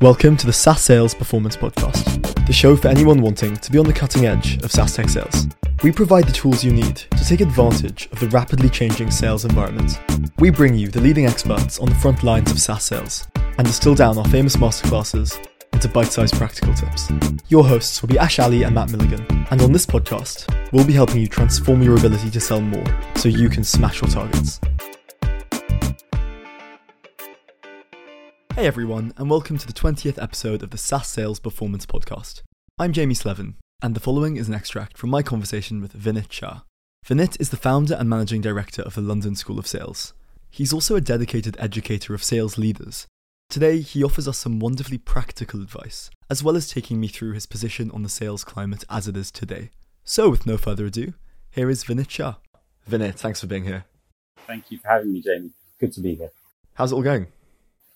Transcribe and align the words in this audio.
Welcome 0.00 0.38
to 0.38 0.46
the 0.46 0.52
SaaS 0.54 0.80
Sales 0.80 1.14
Performance 1.14 1.58
Podcast, 1.58 2.46
the 2.46 2.54
show 2.54 2.74
for 2.74 2.88
anyone 2.88 3.20
wanting 3.20 3.54
to 3.54 3.70
be 3.70 3.76
on 3.76 3.84
the 3.84 3.92
cutting 3.92 4.24
edge 4.24 4.56
of 4.62 4.72
SaaS 4.72 4.96
tech 4.96 5.10
sales. 5.10 5.46
We 5.82 5.92
provide 5.92 6.26
the 6.26 6.32
tools 6.32 6.64
you 6.64 6.72
need 6.72 6.96
to 6.96 7.22
take 7.22 7.42
advantage 7.42 8.08
of 8.10 8.18
the 8.18 8.28
rapidly 8.28 8.70
changing 8.70 9.10
sales 9.10 9.44
environment. 9.44 10.00
We 10.38 10.48
bring 10.48 10.74
you 10.74 10.88
the 10.88 11.02
leading 11.02 11.26
experts 11.26 11.78
on 11.78 11.90
the 11.90 11.94
front 11.96 12.22
lines 12.22 12.50
of 12.50 12.58
SaaS 12.58 12.84
sales 12.84 13.28
and 13.58 13.66
distill 13.66 13.94
down 13.94 14.16
our 14.16 14.24
famous 14.28 14.56
masterclasses 14.56 15.38
into 15.74 15.88
bite 15.88 16.12
sized 16.12 16.32
practical 16.32 16.72
tips. 16.72 17.12
Your 17.48 17.66
hosts 17.66 18.00
will 18.00 18.08
be 18.08 18.18
Ash 18.18 18.38
Ali 18.38 18.62
and 18.62 18.74
Matt 18.74 18.90
Milligan, 18.90 19.26
and 19.50 19.60
on 19.60 19.70
this 19.70 19.84
podcast, 19.84 20.46
we'll 20.72 20.86
be 20.86 20.94
helping 20.94 21.20
you 21.20 21.28
transform 21.28 21.82
your 21.82 21.98
ability 21.98 22.30
to 22.30 22.40
sell 22.40 22.62
more 22.62 22.86
so 23.16 23.28
you 23.28 23.50
can 23.50 23.64
smash 23.64 24.00
your 24.00 24.10
targets. 24.10 24.60
Hey 28.56 28.66
everyone, 28.66 29.14
and 29.16 29.30
welcome 29.30 29.58
to 29.58 29.66
the 29.66 29.72
20th 29.72 30.20
episode 30.20 30.62
of 30.62 30.70
the 30.70 30.76
SaaS 30.76 31.06
Sales 31.06 31.38
Performance 31.38 31.86
Podcast. 31.86 32.42
I'm 32.78 32.92
Jamie 32.92 33.14
Slevin, 33.14 33.54
and 33.80 33.94
the 33.94 34.00
following 34.00 34.36
is 34.36 34.48
an 34.48 34.54
extract 34.54 34.98
from 34.98 35.08
my 35.08 35.22
conversation 35.22 35.80
with 35.80 35.94
Vinit 35.94 36.32
Shah. 36.32 36.62
Vinit 37.06 37.40
is 37.40 37.50
the 37.50 37.56
founder 37.56 37.94
and 37.94 38.10
managing 38.10 38.40
director 38.40 38.82
of 38.82 38.94
the 38.94 39.00
London 39.00 39.36
School 39.36 39.58
of 39.58 39.68
Sales. 39.68 40.14
He's 40.50 40.72
also 40.72 40.96
a 40.96 41.00
dedicated 41.00 41.56
educator 41.60 42.12
of 42.12 42.24
sales 42.24 42.58
leaders. 42.58 43.06
Today, 43.48 43.80
he 43.80 44.02
offers 44.02 44.26
us 44.26 44.38
some 44.38 44.58
wonderfully 44.58 44.98
practical 44.98 45.62
advice, 45.62 46.10
as 46.28 46.42
well 46.42 46.56
as 46.56 46.68
taking 46.68 47.00
me 47.00 47.06
through 47.06 47.32
his 47.32 47.46
position 47.46 47.90
on 47.92 48.02
the 48.02 48.08
sales 48.08 48.44
climate 48.44 48.84
as 48.90 49.06
it 49.06 49.16
is 49.16 49.30
today. 49.30 49.70
So, 50.04 50.28
with 50.28 50.44
no 50.44 50.58
further 50.58 50.86
ado, 50.86 51.14
here 51.50 51.70
is 51.70 51.84
Vinit 51.84 52.10
Shah. 52.10 52.34
Vinit, 52.88 53.14
thanks 53.14 53.40
for 53.40 53.46
being 53.46 53.64
here. 53.64 53.84
Thank 54.46 54.70
you 54.70 54.78
for 54.78 54.88
having 54.88 55.12
me, 55.12 55.22
Jamie. 55.22 55.52
Good 55.78 55.92
to 55.92 56.00
be 56.00 56.16
here. 56.16 56.32
How's 56.74 56.90
it 56.90 56.96
all 56.96 57.02
going? 57.02 57.28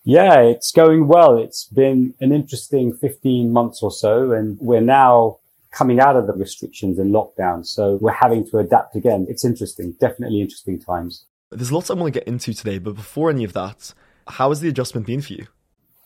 Yeah, 0.05 0.41
it's 0.41 0.71
going 0.71 1.09
well. 1.09 1.39
It's 1.39 1.65
been 1.65 2.15
an 2.21 2.31
interesting 2.31 2.95
15 2.95 3.51
months 3.51 3.83
or 3.83 3.91
so, 3.91 4.33
and 4.33 4.59
we're 4.61 4.83
now 4.83 5.39
coming 5.71 5.99
out 5.99 6.15
of 6.15 6.27
the 6.27 6.35
restrictions 6.35 6.99
and 6.99 7.13
lockdown. 7.13 7.67
So 7.67 7.97
we're 8.01 8.13
having 8.13 8.49
to 8.51 8.59
adapt 8.59 8.95
again. 8.95 9.27
It's 9.31 9.45
interesting, 9.45 9.93
definitely 9.93 10.43
interesting 10.43 10.79
times. 10.79 11.25
There's 11.51 11.73
lots 11.73 11.91
I 11.91 11.95
want 11.95 12.13
to 12.13 12.21
get 12.21 12.29
into 12.29 12.53
today, 12.53 12.79
but 12.79 12.95
before 12.95 13.31
any 13.31 13.45
of 13.45 13.55
that, 13.55 13.95
how 14.29 14.51
has 14.51 14.61
the 14.61 14.69
adjustment 14.69 15.07
been 15.07 15.23
for 15.23 15.33
you? 15.33 15.47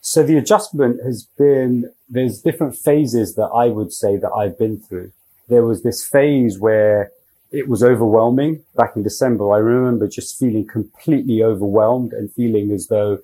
So 0.01 0.23
the 0.23 0.37
adjustment 0.37 1.03
has 1.03 1.27
been, 1.37 1.91
there's 2.07 2.41
different 2.41 2.77
phases 2.77 3.35
that 3.35 3.49
I 3.53 3.67
would 3.67 3.91
say 3.91 4.15
that 4.15 4.31
I've 4.31 4.57
been 4.57 4.79
through. 4.79 5.11
There 5.49 5.63
was 5.63 5.83
this 5.83 6.05
phase 6.05 6.57
where 6.57 7.11
it 7.51 7.67
was 7.67 7.83
overwhelming 7.83 8.63
back 8.75 8.95
in 8.95 9.03
December. 9.03 9.51
I 9.51 9.57
remember 9.57 10.07
just 10.07 10.39
feeling 10.39 10.65
completely 10.65 11.43
overwhelmed 11.43 12.13
and 12.13 12.31
feeling 12.31 12.71
as 12.71 12.87
though 12.87 13.19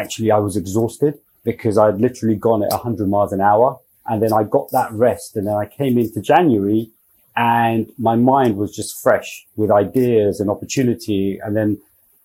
actually 0.00 0.30
I 0.30 0.38
was 0.38 0.56
exhausted 0.56 1.18
because 1.44 1.78
I'd 1.78 2.00
literally 2.00 2.36
gone 2.36 2.62
at 2.62 2.70
100 2.70 3.08
miles 3.08 3.32
an 3.32 3.40
hour. 3.40 3.78
And 4.08 4.22
then 4.22 4.32
I 4.32 4.44
got 4.44 4.70
that 4.70 4.92
rest. 4.92 5.36
And 5.36 5.46
then 5.46 5.54
I 5.54 5.66
came 5.66 5.98
into 5.98 6.20
January 6.20 6.90
and 7.36 7.90
my 7.98 8.16
mind 8.16 8.56
was 8.56 8.74
just 8.74 9.02
fresh 9.02 9.46
with 9.56 9.70
ideas 9.70 10.40
and 10.40 10.50
opportunity. 10.50 11.38
And 11.42 11.56
then 11.56 11.78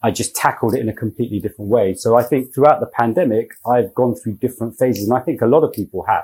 I 0.03 0.11
just 0.11 0.35
tackled 0.35 0.73
it 0.73 0.79
in 0.79 0.89
a 0.89 0.93
completely 0.93 1.39
different 1.39 1.69
way. 1.69 1.93
So 1.93 2.15
I 2.17 2.23
think 2.23 2.53
throughout 2.53 2.79
the 2.79 2.87
pandemic, 2.87 3.51
I've 3.65 3.93
gone 3.93 4.15
through 4.15 4.33
different 4.33 4.77
phases 4.77 5.07
and 5.07 5.17
I 5.17 5.21
think 5.21 5.41
a 5.41 5.47
lot 5.47 5.63
of 5.63 5.71
people 5.71 6.03
have, 6.03 6.23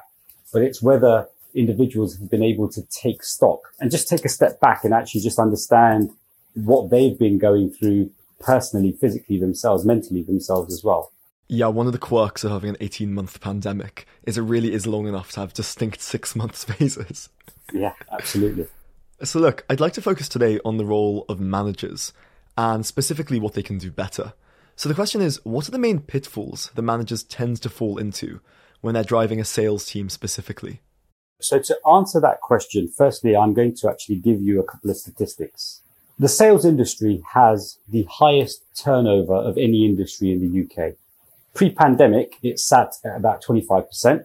but 0.52 0.62
it's 0.62 0.82
whether 0.82 1.28
individuals 1.54 2.18
have 2.18 2.30
been 2.30 2.44
able 2.44 2.70
to 2.70 2.82
take 2.90 3.24
stock 3.24 3.60
and 3.80 3.92
just 3.92 4.08
take 4.08 4.26
a 4.26 4.30
step 4.30 4.60
back 4.60 4.84
and 4.84 4.94
actually 4.94 5.22
just 5.22 5.40
understand 5.40 6.12
what 6.54 6.90
they've 6.90 7.18
been 7.18 7.38
going 7.38 7.70
through 7.70 8.10
personally, 8.40 8.92
physically 8.92 9.40
themselves, 9.40 9.86
mentally 9.86 10.24
themselves 10.24 10.74
as 10.74 10.84
well. 10.84 11.12
Yeah, 11.50 11.68
one 11.68 11.88
of 11.88 11.94
the 11.94 12.00
quirks 12.00 12.44
of 12.44 12.52
having 12.52 12.72
an 12.72 12.78
18 12.82 13.14
month 13.14 13.40
pandemic 13.40 14.06
is 14.24 14.38
it 14.38 14.42
really 14.42 14.74
is 14.74 14.86
long 14.86 15.08
enough 15.08 15.32
to 15.32 15.40
have 15.40 15.54
distinct 15.54 16.02
six 16.02 16.36
months 16.36 16.64
phases. 16.66 17.30
Yeah, 17.74 17.94
absolutely. 18.12 18.68
So, 19.24 19.40
look, 19.40 19.66
I'd 19.70 19.80
like 19.80 19.94
to 19.94 20.02
focus 20.02 20.30
today 20.30 20.60
on 20.64 20.78
the 20.78 20.86
role 20.86 21.26
of 21.30 21.40
managers 21.40 22.14
and 22.58 22.86
specifically 22.86 23.40
what 23.40 23.54
they 23.54 23.64
can 23.64 23.78
do 23.78 23.90
better. 23.90 24.34
So, 24.76 24.90
the 24.90 24.96
question 24.96 25.22
is 25.22 25.44
what 25.44 25.68
are 25.68 25.72
the 25.72 25.80
main 25.80 26.02
pitfalls 26.02 26.70
the 26.76 26.82
managers 26.82 27.24
tend 27.24 27.62
to 27.62 27.70
fall 27.70 27.98
into 27.98 28.42
when 28.82 28.94
they're 28.94 29.04
driving 29.04 29.40
a 29.40 29.46
sales 29.46 29.86
team 29.86 30.10
specifically? 30.10 30.82
So, 31.40 31.60
to 31.60 31.78
answer 31.90 32.20
that 32.20 32.42
question, 32.42 32.92
firstly, 32.96 33.36
I'm 33.36 33.54
going 33.54 33.74
to 33.76 33.90
actually 33.90 34.18
give 34.18 34.42
you 34.42 34.60
a 34.60 34.64
couple 34.64 34.90
of 34.90 34.98
statistics. 34.98 35.82
The 36.20 36.28
sales 36.28 36.66
industry 36.66 37.24
has 37.34 37.78
the 37.88 38.08
highest 38.10 38.64
turnover 38.76 39.36
of 39.36 39.58
any 39.58 39.86
industry 39.86 40.32
in 40.32 40.42
the 40.42 40.64
UK. 40.64 40.96
Pre-pandemic, 41.58 42.38
it 42.44 42.60
sat 42.60 42.94
at 43.04 43.18
about 43.18 43.44
25%. 43.44 44.24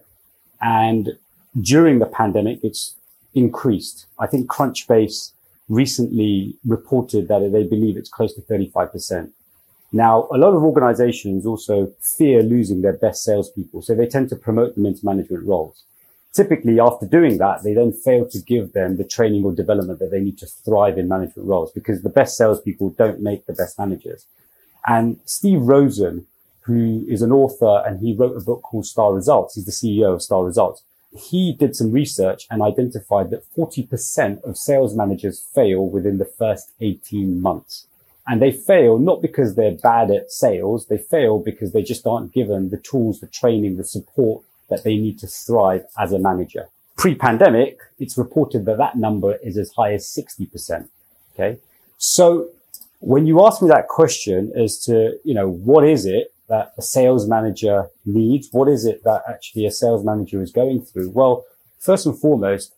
And 0.60 1.16
during 1.58 1.98
the 1.98 2.04
pandemic, 2.04 2.62
it's 2.62 2.94
increased. 3.34 4.04
I 4.18 4.26
think 4.26 4.50
Crunchbase 4.50 5.32
recently 5.70 6.54
reported 6.66 7.28
that 7.28 7.38
they 7.50 7.64
believe 7.64 7.96
it's 7.96 8.10
close 8.10 8.34
to 8.34 8.42
35%. 8.42 9.30
Now, 9.92 10.28
a 10.30 10.36
lot 10.36 10.52
of 10.52 10.62
organizations 10.62 11.46
also 11.46 11.90
fear 12.02 12.42
losing 12.42 12.82
their 12.82 12.92
best 12.92 13.24
salespeople, 13.24 13.80
so 13.80 13.94
they 13.94 14.06
tend 14.06 14.28
to 14.28 14.36
promote 14.36 14.74
them 14.74 14.84
into 14.84 15.04
management 15.06 15.46
roles. 15.46 15.84
Typically, 16.34 16.80
after 16.80 17.06
doing 17.06 17.38
that, 17.38 17.62
they 17.62 17.72
then 17.72 17.92
fail 17.92 18.28
to 18.28 18.38
give 18.40 18.74
them 18.74 18.98
the 18.98 19.04
training 19.04 19.42
or 19.44 19.52
development 19.52 20.00
that 20.00 20.10
they 20.10 20.20
need 20.20 20.36
to 20.38 20.46
thrive 20.46 20.98
in 20.98 21.08
management 21.08 21.48
roles 21.48 21.72
because 21.72 22.02
the 22.02 22.10
best 22.10 22.36
salespeople 22.36 22.90
don't 22.90 23.22
make 23.22 23.46
the 23.46 23.54
best 23.54 23.78
managers. 23.78 24.26
And 24.86 25.18
Steve 25.24 25.62
Rosen, 25.62 26.26
who 26.62 27.04
is 27.08 27.22
an 27.22 27.32
author 27.32 27.82
and 27.86 28.00
he 28.00 28.14
wrote 28.14 28.36
a 28.36 28.44
book 28.44 28.62
called 28.62 28.86
Star 28.86 29.12
Results. 29.12 29.54
He's 29.54 29.64
the 29.64 29.72
CEO 29.72 30.14
of 30.14 30.22
Star 30.22 30.44
Results. 30.44 30.82
He 31.16 31.52
did 31.52 31.76
some 31.76 31.92
research 31.92 32.46
and 32.50 32.62
identified 32.62 33.30
that 33.30 33.44
40% 33.54 34.42
of 34.44 34.56
sales 34.56 34.96
managers 34.96 35.40
fail 35.54 35.86
within 35.86 36.18
the 36.18 36.24
first 36.24 36.72
18 36.80 37.40
months. 37.40 37.86
And 38.26 38.40
they 38.40 38.52
fail 38.52 38.98
not 38.98 39.20
because 39.20 39.54
they're 39.54 39.72
bad 39.72 40.10
at 40.10 40.30
sales. 40.30 40.86
They 40.86 40.98
fail 40.98 41.38
because 41.38 41.72
they 41.72 41.82
just 41.82 42.06
aren't 42.06 42.32
given 42.32 42.70
the 42.70 42.78
tools, 42.78 43.20
the 43.20 43.26
training, 43.26 43.76
the 43.76 43.84
support 43.84 44.44
that 44.70 44.84
they 44.84 44.96
need 44.96 45.18
to 45.18 45.26
thrive 45.26 45.84
as 45.98 46.12
a 46.12 46.18
manager. 46.18 46.68
Pre-pandemic, 46.96 47.80
it's 47.98 48.16
reported 48.16 48.64
that 48.66 48.78
that 48.78 48.96
number 48.96 49.36
is 49.42 49.58
as 49.58 49.72
high 49.72 49.92
as 49.92 50.06
60%. 50.06 50.88
Okay. 51.34 51.58
So 51.98 52.48
when 53.00 53.26
you 53.26 53.44
ask 53.44 53.60
me 53.60 53.68
that 53.68 53.88
question 53.88 54.52
as 54.56 54.78
to, 54.84 55.18
you 55.24 55.34
know, 55.34 55.48
what 55.48 55.84
is 55.84 56.06
it 56.06 56.31
that 56.52 56.74
a 56.76 56.82
sales 56.82 57.26
manager 57.26 57.88
needs? 58.04 58.50
What 58.52 58.68
is 58.68 58.84
it 58.84 59.04
that 59.04 59.22
actually 59.26 59.64
a 59.64 59.70
sales 59.70 60.04
manager 60.04 60.42
is 60.42 60.52
going 60.52 60.82
through? 60.82 61.08
Well, 61.08 61.46
first 61.78 62.04
and 62.04 62.16
foremost, 62.16 62.74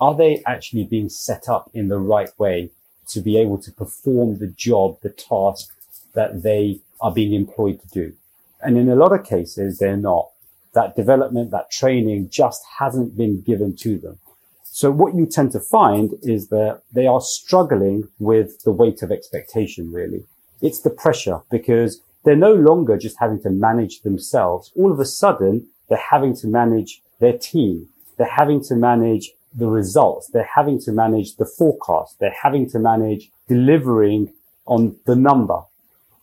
are 0.00 0.14
they 0.14 0.42
actually 0.46 0.84
being 0.84 1.10
set 1.10 1.46
up 1.46 1.70
in 1.74 1.88
the 1.88 1.98
right 1.98 2.30
way 2.38 2.70
to 3.08 3.20
be 3.20 3.36
able 3.36 3.58
to 3.58 3.70
perform 3.70 4.38
the 4.38 4.46
job, 4.46 4.96
the 5.02 5.10
task 5.10 5.68
that 6.14 6.42
they 6.42 6.80
are 7.02 7.12
being 7.12 7.34
employed 7.34 7.82
to 7.82 7.88
do? 7.88 8.14
And 8.62 8.78
in 8.78 8.88
a 8.88 8.96
lot 8.96 9.12
of 9.12 9.26
cases, 9.26 9.78
they're 9.78 10.04
not. 10.12 10.30
That 10.72 10.96
development, 10.96 11.50
that 11.50 11.70
training 11.70 12.30
just 12.30 12.62
hasn't 12.78 13.14
been 13.14 13.42
given 13.42 13.76
to 13.84 13.98
them. 13.98 14.18
So 14.64 14.90
what 14.90 15.14
you 15.14 15.26
tend 15.26 15.52
to 15.52 15.60
find 15.60 16.14
is 16.22 16.48
that 16.48 16.80
they 16.90 17.06
are 17.06 17.20
struggling 17.20 18.08
with 18.18 18.62
the 18.62 18.72
weight 18.72 19.02
of 19.02 19.12
expectation, 19.12 19.92
really. 19.92 20.24
It's 20.62 20.80
the 20.80 20.88
pressure 21.04 21.40
because 21.50 22.00
they're 22.24 22.36
no 22.36 22.52
longer 22.52 22.96
just 22.96 23.18
having 23.18 23.40
to 23.42 23.50
manage 23.50 24.02
themselves. 24.02 24.72
All 24.76 24.92
of 24.92 25.00
a 25.00 25.04
sudden, 25.04 25.66
they're 25.88 25.98
having 26.10 26.36
to 26.36 26.46
manage 26.46 27.02
their 27.20 27.36
team. 27.36 27.88
They're 28.16 28.26
having 28.26 28.62
to 28.64 28.74
manage 28.74 29.32
the 29.54 29.66
results. 29.66 30.28
They're 30.28 30.48
having 30.54 30.80
to 30.82 30.92
manage 30.92 31.36
the 31.36 31.44
forecast. 31.44 32.18
They're 32.18 32.36
having 32.42 32.68
to 32.70 32.78
manage 32.78 33.30
delivering 33.48 34.32
on 34.66 34.96
the 35.06 35.16
number. 35.16 35.60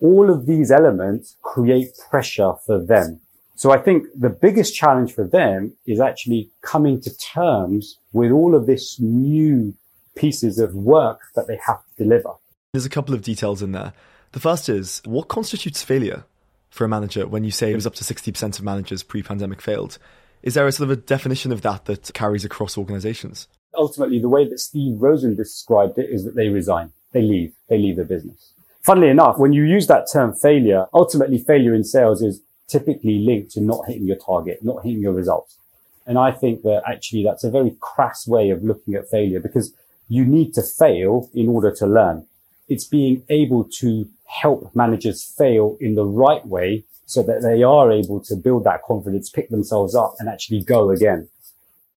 All 0.01 0.29
of 0.29 0.45
these 0.45 0.71
elements 0.71 1.35
create 1.41 1.89
pressure 2.09 2.53
for 2.65 2.79
them. 2.83 3.19
So 3.55 3.71
I 3.71 3.77
think 3.77 4.05
the 4.15 4.29
biggest 4.29 4.73
challenge 4.73 5.13
for 5.13 5.25
them 5.27 5.73
is 5.85 5.99
actually 5.99 6.49
coming 6.61 7.01
to 7.01 7.17
terms 7.17 7.97
with 8.13 8.31
all 8.31 8.55
of 8.55 8.65
this 8.65 8.99
new 9.01 9.75
pieces 10.15 10.59
of 10.59 10.73
work 10.73 11.19
that 11.35 11.47
they 11.47 11.59
have 11.67 11.79
to 11.97 12.03
deliver. 12.03 12.31
There's 12.71 12.85
a 12.85 12.89
couple 12.89 13.13
of 13.13 13.21
details 13.21 13.61
in 13.61 13.73
there. 13.73 13.93
The 14.31 14.39
first 14.39 14.69
is 14.69 15.01
what 15.05 15.27
constitutes 15.27 15.81
failure 15.81 16.23
for 16.69 16.85
a 16.85 16.89
manager 16.89 17.27
when 17.27 17.43
you 17.43 17.51
say 17.51 17.71
it 17.71 17.75
was 17.75 17.87
up 17.87 17.95
to 17.95 18.03
60% 18.03 18.59
of 18.59 18.63
managers 18.63 19.03
pre 19.03 19.23
pandemic 19.23 19.61
failed? 19.61 19.97
Is 20.43 20.53
there 20.53 20.67
a 20.67 20.71
sort 20.71 20.89
of 20.89 20.97
a 20.97 21.01
definition 21.01 21.51
of 21.51 21.61
that 21.63 21.85
that 21.85 22.13
carries 22.13 22.45
across 22.45 22.77
organizations? 22.77 23.47
Ultimately, 23.75 24.19
the 24.19 24.29
way 24.29 24.47
that 24.47 24.59
Steve 24.59 25.01
Rosen 25.01 25.35
described 25.35 25.97
it 25.97 26.09
is 26.09 26.23
that 26.25 26.35
they 26.35 26.49
resign, 26.49 26.91
they 27.11 27.21
leave, 27.21 27.53
they 27.67 27.77
leave 27.77 27.97
the 27.97 28.05
business. 28.05 28.53
Funnily 28.81 29.09
enough, 29.09 29.37
when 29.37 29.53
you 29.53 29.63
use 29.63 29.87
that 29.87 30.07
term 30.11 30.33
failure, 30.33 30.85
ultimately 30.93 31.39
failure 31.39 31.73
in 31.73 31.83
sales 31.83 32.21
is 32.21 32.41
typically 32.67 33.19
linked 33.19 33.51
to 33.51 33.61
not 33.61 33.87
hitting 33.87 34.07
your 34.07 34.15
target, 34.15 34.63
not 34.63 34.83
hitting 34.83 35.01
your 35.01 35.13
results. 35.13 35.57
And 36.05 36.17
I 36.17 36.31
think 36.31 36.61
that 36.63 36.83
actually 36.87 37.23
that's 37.23 37.43
a 37.43 37.51
very 37.51 37.75
crass 37.79 38.27
way 38.27 38.49
of 38.51 38.63
looking 38.63 38.95
at 38.95 39.09
failure 39.09 39.39
because 39.39 39.73
you 40.07 40.25
need 40.25 40.53
to 40.53 40.63
fail 40.63 41.29
in 41.33 41.49
order 41.49 41.73
to 41.75 41.85
learn. 41.85 42.25
It's 42.69 42.85
being 42.85 43.23
able 43.29 43.65
to 43.79 44.07
help 44.25 44.73
managers 44.75 45.23
fail 45.23 45.77
in 45.81 45.95
the 45.95 46.05
right 46.05 46.45
way 46.45 46.85
so 47.05 47.23
that 47.23 47.41
they 47.41 47.63
are 47.63 47.91
able 47.91 48.19
to 48.21 48.35
build 48.35 48.63
that 48.65 48.83
confidence, 48.83 49.29
pick 49.29 49.49
themselves 49.49 49.95
up 49.95 50.13
and 50.19 50.29
actually 50.29 50.63
go 50.63 50.91
again. 50.91 51.27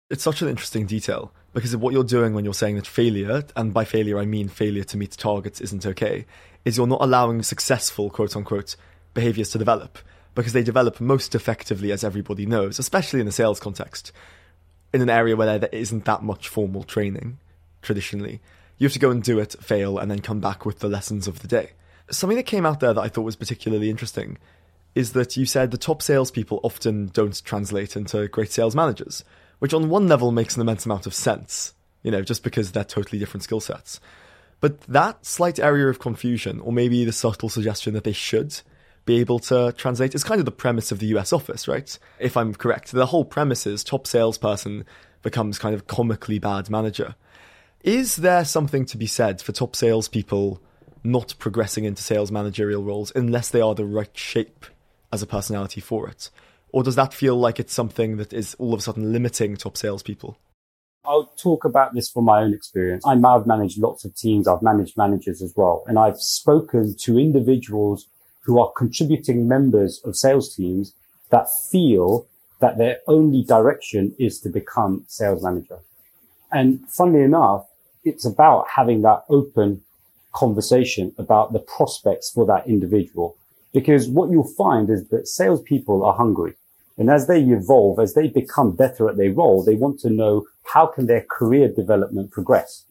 It's 0.08 0.22
such 0.22 0.42
an 0.42 0.48
interesting 0.48 0.86
detail 0.86 1.32
because 1.52 1.74
of 1.74 1.82
what 1.82 1.92
you're 1.92 2.04
doing 2.04 2.32
when 2.32 2.44
you're 2.44 2.54
saying 2.54 2.76
that 2.76 2.86
failure, 2.86 3.44
and 3.54 3.74
by 3.74 3.84
failure 3.84 4.18
I 4.18 4.24
mean 4.24 4.48
failure 4.48 4.84
to 4.84 4.96
meet 4.96 5.12
targets 5.12 5.60
isn't 5.60 5.84
okay, 5.84 6.24
is 6.64 6.76
you're 6.76 6.86
not 6.86 7.02
allowing 7.02 7.42
successful 7.42 8.08
quote 8.08 8.34
unquote 8.34 8.76
behaviors 9.14 9.50
to 9.50 9.58
develop 9.58 9.98
because 10.34 10.54
they 10.54 10.62
develop 10.62 11.00
most 11.00 11.34
effectively, 11.34 11.92
as 11.92 12.04
everybody 12.04 12.46
knows, 12.46 12.78
especially 12.78 13.20
in 13.20 13.26
the 13.26 13.32
sales 13.32 13.60
context, 13.60 14.12
in 14.94 15.02
an 15.02 15.10
area 15.10 15.36
where 15.36 15.58
there 15.58 15.68
isn't 15.72 16.06
that 16.06 16.22
much 16.22 16.48
formal 16.48 16.84
training 16.84 17.38
traditionally. 17.82 18.40
You 18.82 18.86
have 18.86 18.94
to 18.94 18.98
go 18.98 19.12
and 19.12 19.22
do 19.22 19.38
it, 19.38 19.54
fail, 19.60 19.96
and 19.96 20.10
then 20.10 20.18
come 20.18 20.40
back 20.40 20.66
with 20.66 20.80
the 20.80 20.88
lessons 20.88 21.28
of 21.28 21.38
the 21.38 21.46
day. 21.46 21.70
Something 22.10 22.36
that 22.36 22.46
came 22.46 22.66
out 22.66 22.80
there 22.80 22.92
that 22.92 23.00
I 23.00 23.06
thought 23.06 23.22
was 23.22 23.36
particularly 23.36 23.88
interesting 23.88 24.38
is 24.96 25.12
that 25.12 25.36
you 25.36 25.46
said 25.46 25.70
the 25.70 25.78
top 25.78 26.02
salespeople 26.02 26.58
often 26.64 27.06
don't 27.06 27.44
translate 27.44 27.94
into 27.94 28.26
great 28.26 28.50
sales 28.50 28.74
managers, 28.74 29.22
which 29.60 29.72
on 29.72 29.88
one 29.88 30.08
level 30.08 30.32
makes 30.32 30.56
an 30.56 30.62
immense 30.62 30.84
amount 30.84 31.06
of 31.06 31.14
sense, 31.14 31.74
you 32.02 32.10
know, 32.10 32.22
just 32.22 32.42
because 32.42 32.72
they're 32.72 32.82
totally 32.82 33.20
different 33.20 33.44
skill 33.44 33.60
sets. 33.60 34.00
But 34.58 34.80
that 34.80 35.24
slight 35.24 35.60
area 35.60 35.86
of 35.86 36.00
confusion, 36.00 36.58
or 36.58 36.72
maybe 36.72 37.04
the 37.04 37.12
subtle 37.12 37.50
suggestion 37.50 37.94
that 37.94 38.02
they 38.02 38.10
should, 38.10 38.62
be 39.04 39.20
able 39.20 39.38
to 39.38 39.72
translate 39.76 40.16
is 40.16 40.24
kind 40.24 40.40
of 40.40 40.44
the 40.44 40.50
premise 40.50 40.90
of 40.90 40.98
the 40.98 41.06
US 41.18 41.32
office, 41.32 41.68
right? 41.68 41.96
If 42.18 42.36
I'm 42.36 42.52
correct. 42.52 42.90
The 42.90 43.06
whole 43.06 43.24
premise 43.24 43.64
is 43.64 43.84
top 43.84 44.08
salesperson 44.08 44.84
becomes 45.22 45.60
kind 45.60 45.72
of 45.72 45.86
comically 45.86 46.40
bad 46.40 46.68
manager. 46.68 47.14
Is 47.82 48.14
there 48.14 48.44
something 48.44 48.84
to 48.86 48.96
be 48.96 49.06
said 49.06 49.42
for 49.42 49.50
top 49.50 49.74
salespeople 49.74 50.62
not 51.02 51.34
progressing 51.40 51.84
into 51.84 52.00
sales 52.00 52.30
managerial 52.30 52.84
roles 52.84 53.10
unless 53.16 53.48
they 53.48 53.60
are 53.60 53.74
the 53.74 53.84
right 53.84 54.16
shape 54.16 54.66
as 55.12 55.20
a 55.20 55.26
personality 55.26 55.80
for 55.80 56.08
it? 56.08 56.30
Or 56.70 56.84
does 56.84 56.94
that 56.94 57.12
feel 57.12 57.34
like 57.34 57.58
it's 57.58 57.72
something 57.72 58.18
that 58.18 58.32
is 58.32 58.54
all 58.60 58.72
of 58.72 58.78
a 58.78 58.82
sudden 58.82 59.12
limiting 59.12 59.56
top 59.56 59.76
salespeople? 59.76 60.38
I'll 61.04 61.32
talk 61.36 61.64
about 61.64 61.92
this 61.92 62.08
from 62.08 62.26
my 62.26 62.42
own 62.42 62.54
experience. 62.54 63.04
I 63.04 63.16
have 63.16 63.48
managed 63.48 63.78
lots 63.78 64.04
of 64.04 64.14
teams. 64.14 64.46
I've 64.46 64.62
managed 64.62 64.96
managers 64.96 65.42
as 65.42 65.52
well. 65.56 65.82
And 65.88 65.98
I've 65.98 66.20
spoken 66.20 66.94
to 67.00 67.18
individuals 67.18 68.06
who 68.42 68.60
are 68.60 68.70
contributing 68.76 69.48
members 69.48 70.00
of 70.04 70.14
sales 70.14 70.54
teams 70.54 70.94
that 71.30 71.48
feel 71.72 72.28
that 72.60 72.78
their 72.78 72.98
only 73.08 73.42
direction 73.42 74.14
is 74.20 74.38
to 74.42 74.48
become 74.48 75.04
sales 75.08 75.42
manager. 75.42 75.80
And 76.52 76.88
funnily 76.88 77.24
enough, 77.24 77.66
it's 78.04 78.24
about 78.24 78.66
having 78.76 79.02
that 79.02 79.24
open 79.28 79.82
conversation 80.32 81.14
about 81.18 81.52
the 81.52 81.58
prospects 81.58 82.30
for 82.30 82.46
that 82.46 82.66
individual. 82.66 83.36
Because 83.72 84.08
what 84.08 84.30
you'll 84.30 84.44
find 84.44 84.90
is 84.90 85.08
that 85.08 85.28
salespeople 85.28 86.04
are 86.04 86.14
hungry. 86.14 86.54
And 86.98 87.10
as 87.10 87.26
they 87.26 87.40
evolve, 87.42 87.98
as 87.98 88.14
they 88.14 88.28
become 88.28 88.72
better 88.72 89.08
at 89.08 89.16
their 89.16 89.32
role, 89.32 89.64
they 89.64 89.74
want 89.74 89.98
to 90.00 90.10
know 90.10 90.46
how 90.72 90.86
can 90.86 91.06
their 91.06 91.24
career 91.30 91.68
development 91.68 92.30
progress. 92.30 92.84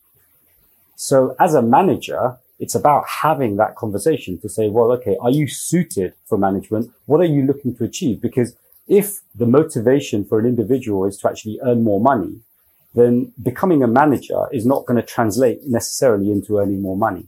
So 0.95 1.35
as 1.39 1.53
a 1.53 1.61
manager, 1.61 2.37
it's 2.59 2.75
about 2.75 3.05
having 3.07 3.57
that 3.57 3.75
conversation 3.75 4.39
to 4.39 4.49
say, 4.49 4.69
well, 4.69 4.91
okay, 4.91 5.17
are 5.21 5.31
you 5.31 5.47
suited 5.47 6.13
for 6.25 6.37
management? 6.37 6.91
What 7.05 7.21
are 7.21 7.25
you 7.25 7.43
looking 7.43 7.75
to 7.77 7.83
achieve? 7.83 8.21
Because 8.21 8.55
if 8.87 9.21
the 9.33 9.45
motivation 9.47 10.25
for 10.25 10.39
an 10.39 10.45
individual 10.45 11.05
is 11.05 11.17
to 11.17 11.29
actually 11.29 11.59
earn 11.63 11.83
more 11.83 11.99
money, 11.99 12.41
then 12.93 13.31
becoming 13.41 13.83
a 13.83 13.87
manager 13.87 14.47
is 14.51 14.65
not 14.65 14.85
going 14.85 14.99
to 14.99 15.07
translate 15.07 15.59
necessarily 15.65 16.31
into 16.31 16.57
earning 16.57 16.81
more 16.81 16.97
money. 16.97 17.25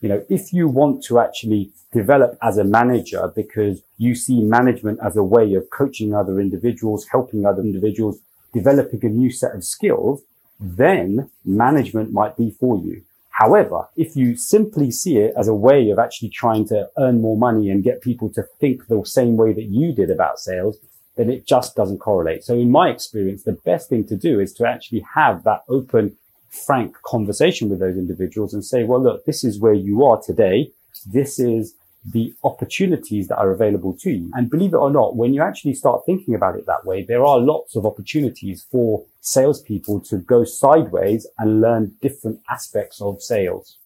You 0.00 0.08
know, 0.08 0.24
if 0.28 0.52
you 0.52 0.68
want 0.68 1.04
to 1.04 1.20
actually 1.20 1.70
develop 1.92 2.36
as 2.42 2.58
a 2.58 2.64
manager 2.64 3.30
because 3.36 3.82
you 3.98 4.14
see 4.14 4.42
management 4.42 4.98
as 5.04 5.16
a 5.16 5.22
way 5.22 5.54
of 5.54 5.70
coaching 5.70 6.14
other 6.14 6.40
individuals, 6.40 7.06
helping 7.12 7.46
other 7.46 7.62
individuals, 7.62 8.18
developing 8.52 9.04
a 9.04 9.08
new 9.08 9.30
set 9.30 9.54
of 9.54 9.64
skills, 9.64 10.22
then 10.58 11.30
management 11.44 12.12
might 12.12 12.36
be 12.36 12.50
for 12.50 12.78
you. 12.78 13.02
However, 13.30 13.88
if 13.96 14.14
you 14.14 14.36
simply 14.36 14.90
see 14.90 15.16
it 15.18 15.34
as 15.36 15.48
a 15.48 15.54
way 15.54 15.90
of 15.90 15.98
actually 15.98 16.28
trying 16.28 16.66
to 16.68 16.90
earn 16.98 17.20
more 17.20 17.36
money 17.36 17.70
and 17.70 17.82
get 17.82 18.02
people 18.02 18.28
to 18.30 18.42
think 18.60 18.86
the 18.86 19.02
same 19.04 19.36
way 19.36 19.52
that 19.52 19.64
you 19.64 19.92
did 19.92 20.10
about 20.10 20.38
sales, 20.38 20.78
then 21.16 21.30
it 21.30 21.46
just 21.46 21.76
doesn't 21.76 21.98
correlate. 21.98 22.44
So 22.44 22.54
in 22.54 22.70
my 22.70 22.88
experience, 22.88 23.42
the 23.42 23.52
best 23.52 23.88
thing 23.88 24.06
to 24.08 24.16
do 24.16 24.40
is 24.40 24.52
to 24.54 24.66
actually 24.66 25.04
have 25.14 25.44
that 25.44 25.62
open, 25.68 26.16
frank 26.48 26.96
conversation 27.02 27.68
with 27.68 27.80
those 27.80 27.96
individuals 27.96 28.54
and 28.54 28.64
say, 28.64 28.84
well, 28.84 29.02
look, 29.02 29.24
this 29.24 29.44
is 29.44 29.60
where 29.60 29.74
you 29.74 30.04
are 30.04 30.20
today. 30.20 30.70
This 31.06 31.38
is 31.38 31.74
the 32.04 32.34
opportunities 32.42 33.28
that 33.28 33.38
are 33.38 33.52
available 33.52 33.96
to 33.96 34.10
you. 34.10 34.30
And 34.34 34.50
believe 34.50 34.74
it 34.74 34.78
or 34.78 34.90
not, 34.90 35.16
when 35.16 35.34
you 35.34 35.42
actually 35.42 35.74
start 35.74 36.02
thinking 36.04 36.34
about 36.34 36.56
it 36.56 36.66
that 36.66 36.84
way, 36.84 37.02
there 37.02 37.24
are 37.24 37.38
lots 37.38 37.76
of 37.76 37.86
opportunities 37.86 38.66
for 38.70 39.04
salespeople 39.20 40.00
to 40.00 40.18
go 40.18 40.44
sideways 40.44 41.26
and 41.38 41.60
learn 41.60 41.94
different 42.00 42.40
aspects 42.50 43.00
of 43.00 43.22
sales. 43.22 43.78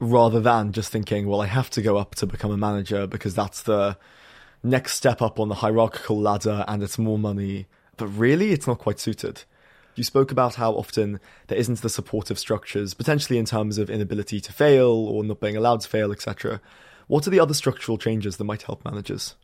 Rather 0.00 0.40
than 0.40 0.72
just 0.72 0.90
thinking, 0.90 1.28
well, 1.28 1.40
I 1.40 1.46
have 1.46 1.70
to 1.70 1.82
go 1.82 1.96
up 1.96 2.14
to 2.16 2.26
become 2.26 2.50
a 2.50 2.56
manager 2.56 3.06
because 3.06 3.34
that's 3.34 3.62
the 3.62 3.96
next 4.64 4.94
step 4.94 5.22
up 5.22 5.38
on 5.38 5.48
the 5.48 5.56
hierarchical 5.56 6.18
ladder 6.18 6.64
and 6.66 6.82
it's 6.82 6.98
more 6.98 7.18
money. 7.18 7.66
But 7.96 8.08
really, 8.08 8.50
it's 8.52 8.66
not 8.66 8.78
quite 8.78 8.98
suited. 8.98 9.44
You 9.94 10.02
spoke 10.02 10.32
about 10.32 10.56
how 10.56 10.72
often 10.72 11.20
there 11.46 11.58
isn't 11.58 11.82
the 11.82 11.88
supportive 11.88 12.38
structures, 12.38 12.94
potentially 12.94 13.38
in 13.38 13.44
terms 13.44 13.78
of 13.78 13.88
inability 13.88 14.40
to 14.40 14.52
fail 14.52 14.90
or 14.90 15.22
not 15.22 15.38
being 15.38 15.56
allowed 15.56 15.82
to 15.82 15.88
fail, 15.88 16.10
etc. 16.10 16.60
What 17.06 17.26
are 17.26 17.30
the 17.30 17.38
other 17.38 17.54
structural 17.54 17.98
changes 17.98 18.36
that 18.38 18.44
might 18.44 18.62
help 18.62 18.84
managers? 18.84 19.36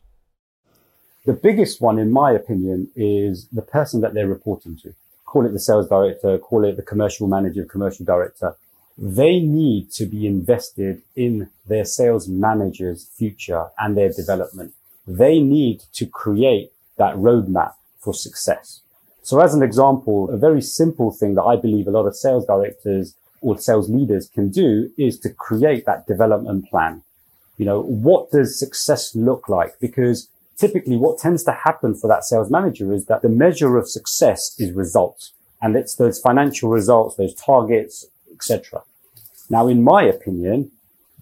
The 1.23 1.33
biggest 1.33 1.79
one, 1.79 1.99
in 1.99 2.11
my 2.11 2.31
opinion, 2.31 2.89
is 2.95 3.47
the 3.49 3.61
person 3.61 4.01
that 4.01 4.13
they're 4.13 4.27
reporting 4.27 4.75
to. 4.77 4.93
Call 5.25 5.45
it 5.45 5.53
the 5.53 5.59
sales 5.59 5.87
director, 5.87 6.37
call 6.39 6.65
it 6.65 6.75
the 6.75 6.81
commercial 6.81 7.27
manager, 7.27 7.63
commercial 7.63 8.05
director. 8.05 8.55
They 8.97 9.39
need 9.39 9.91
to 9.91 10.05
be 10.05 10.27
invested 10.27 11.01
in 11.15 11.49
their 11.67 11.85
sales 11.85 12.27
manager's 12.27 13.05
future 13.05 13.67
and 13.77 13.95
their 13.95 14.11
development. 14.11 14.73
They 15.07 15.39
need 15.39 15.83
to 15.93 16.05
create 16.05 16.71
that 16.97 17.15
roadmap 17.15 17.73
for 17.99 18.13
success. 18.13 18.81
So 19.23 19.39
as 19.39 19.53
an 19.53 19.61
example, 19.61 20.29
a 20.29 20.37
very 20.37 20.61
simple 20.61 21.11
thing 21.11 21.35
that 21.35 21.43
I 21.43 21.55
believe 21.55 21.87
a 21.87 21.91
lot 21.91 22.07
of 22.07 22.15
sales 22.15 22.45
directors 22.45 23.15
or 23.41 23.57
sales 23.57 23.89
leaders 23.89 24.29
can 24.29 24.49
do 24.49 24.91
is 24.97 25.19
to 25.19 25.29
create 25.29 25.85
that 25.85 26.07
development 26.07 26.69
plan. 26.69 27.03
You 27.57 27.65
know, 27.65 27.81
what 27.81 28.31
does 28.31 28.57
success 28.57 29.15
look 29.15 29.47
like? 29.49 29.79
Because 29.79 30.29
typically 30.57 30.97
what 30.97 31.17
tends 31.19 31.43
to 31.43 31.51
happen 31.51 31.95
for 31.95 32.07
that 32.07 32.23
sales 32.23 32.49
manager 32.49 32.93
is 32.93 33.05
that 33.05 33.21
the 33.21 33.29
measure 33.29 33.77
of 33.77 33.89
success 33.89 34.55
is 34.59 34.71
results 34.71 35.33
and 35.61 35.75
it's 35.75 35.95
those 35.95 36.19
financial 36.19 36.69
results, 36.69 37.15
those 37.15 37.35
targets, 37.35 38.07
etc. 38.33 38.81
Now, 39.49 39.67
in 39.67 39.83
my 39.83 40.03
opinion, 40.03 40.71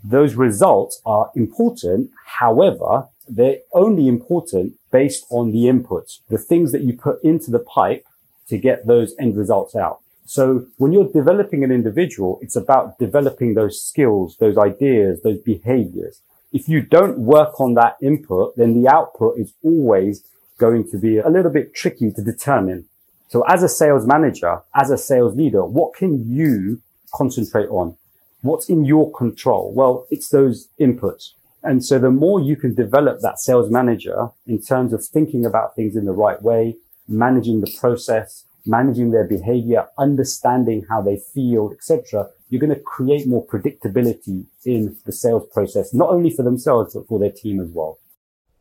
those 0.03 0.35
results 0.35 1.01
are 1.05 1.31
important. 1.35 2.11
However, 2.25 3.07
they're 3.29 3.59
only 3.73 4.07
important 4.07 4.73
based 4.91 5.25
on 5.29 5.51
the 5.51 5.65
inputs, 5.65 6.19
the 6.29 6.37
things 6.37 6.71
that 6.71 6.81
you 6.81 6.93
put 6.93 7.23
into 7.23 7.51
the 7.51 7.59
pipe 7.59 8.05
to 8.47 8.57
get 8.57 8.87
those 8.87 9.15
end 9.19 9.37
results 9.37 9.75
out. 9.75 9.99
So 10.25 10.67
when 10.77 10.93
you're 10.93 11.11
developing 11.11 11.63
an 11.63 11.71
individual, 11.71 12.39
it's 12.41 12.55
about 12.55 12.99
developing 12.99 13.53
those 13.53 13.81
skills, 13.81 14.37
those 14.37 14.57
ideas, 14.57 15.21
those 15.21 15.39
behaviors. 15.39 16.21
If 16.51 16.69
you 16.69 16.81
don't 16.81 17.19
work 17.19 17.59
on 17.59 17.75
that 17.75 17.97
input, 18.01 18.55
then 18.55 18.81
the 18.81 18.89
output 18.89 19.39
is 19.39 19.53
always 19.63 20.23
going 20.57 20.89
to 20.91 20.97
be 20.97 21.17
a 21.17 21.29
little 21.29 21.51
bit 21.51 21.73
tricky 21.73 22.11
to 22.11 22.21
determine. 22.21 22.85
So 23.29 23.43
as 23.47 23.63
a 23.63 23.69
sales 23.69 24.05
manager, 24.05 24.61
as 24.75 24.91
a 24.91 24.97
sales 24.97 25.35
leader, 25.35 25.63
what 25.63 25.93
can 25.93 26.29
you 26.29 26.81
concentrate 27.13 27.69
on? 27.69 27.97
What's 28.41 28.69
in 28.69 28.85
your 28.85 29.11
control? 29.11 29.71
Well, 29.73 30.05
it's 30.09 30.29
those 30.29 30.67
inputs. 30.79 31.31
And 31.63 31.83
so 31.83 31.99
the 31.99 32.11
more 32.11 32.39
you 32.39 32.55
can 32.55 32.73
develop 32.73 33.19
that 33.21 33.39
sales 33.39 33.69
manager 33.69 34.29
in 34.47 34.61
terms 34.61 34.93
of 34.93 35.05
thinking 35.05 35.45
about 35.45 35.75
things 35.75 35.95
in 35.95 36.05
the 36.05 36.13
right 36.13 36.41
way, 36.41 36.77
managing 37.07 37.61
the 37.61 37.75
process, 37.79 38.45
managing 38.65 39.11
their 39.11 39.27
behavior, 39.27 39.87
understanding 39.97 40.85
how 40.89 41.01
they 41.01 41.17
feel, 41.33 41.71
etc., 41.73 42.29
you're 42.49 42.61
going 42.61 42.73
to 42.73 42.79
create 42.79 43.27
more 43.27 43.45
predictability 43.45 44.45
in 44.65 44.97
the 45.05 45.11
sales 45.11 45.47
process, 45.53 45.93
not 45.93 46.09
only 46.09 46.29
for 46.29 46.43
themselves, 46.43 46.95
but 46.95 47.07
for 47.07 47.19
their 47.19 47.31
team 47.31 47.59
as 47.59 47.69
well. 47.69 47.99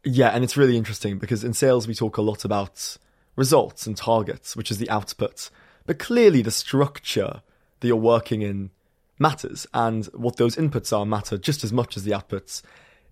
Yeah, 0.05 0.29
and 0.29 0.45
it's 0.45 0.57
really 0.57 0.77
interesting 0.77 1.19
because 1.19 1.43
in 1.43 1.55
sales, 1.55 1.89
we 1.89 1.95
talk 1.95 2.17
a 2.17 2.23
lot 2.23 2.45
about 2.45 2.97
results 3.37 3.87
and 3.87 3.97
targets, 3.97 4.57
which 4.57 4.71
is 4.71 4.79
the 4.79 4.91
output. 4.91 5.51
But 5.87 5.99
clearly, 5.99 6.43
the 6.43 6.51
structure 6.51 7.43
that 7.81 7.87
you're 7.87 7.97
working 7.97 8.43
in 8.43 8.71
matters, 9.19 9.67
and 9.73 10.07
what 10.07 10.37
those 10.37 10.57
inputs 10.57 10.97
are 10.97 11.07
matter 11.07 11.39
just 11.39 11.65
as 11.65 11.73
much 11.73 11.97
as 11.97 12.05
the 12.05 12.13
outputs 12.13 12.63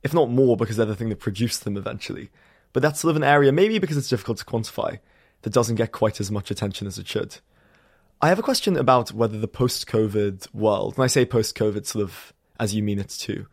if 0.06 0.14
not 0.14 0.30
more, 0.30 0.56
because 0.56 0.76
they're 0.76 0.86
the 0.86 0.96
thing 0.96 1.10
that 1.10 1.20
produced 1.20 1.64
them 1.64 1.76
eventually. 1.76 2.30
But 2.72 2.82
that's 2.82 3.00
sort 3.00 3.10
of 3.10 3.16
an 3.16 3.25
area, 3.25 3.52
maybe 3.52 3.78
because 3.78 3.96
it's 3.96 4.08
difficult 4.08 4.38
to 4.38 4.44
quantify, 4.44 4.98
that 5.42 5.52
doesn't 5.52 5.76
get 5.76 5.92
quite 5.92 6.20
as 6.20 6.30
much 6.30 6.50
attention 6.50 6.86
as 6.86 6.98
it 6.98 7.06
should. 7.06 7.38
I 8.22 8.28
have 8.28 8.38
a 8.38 8.42
question 8.42 8.76
about 8.76 9.12
whether 9.12 9.38
the 9.38 9.48
post 9.48 9.86
COVID 9.86 10.54
world, 10.54 10.94
and 10.94 11.04
I 11.04 11.06
say 11.06 11.26
post 11.26 11.56
COVID 11.56 11.84
sort 11.84 12.02
of 12.02 12.32
as 12.58 12.75
you 12.75 12.82
mean 12.82 12.98
it 12.98 13.10
too, 13.10 13.46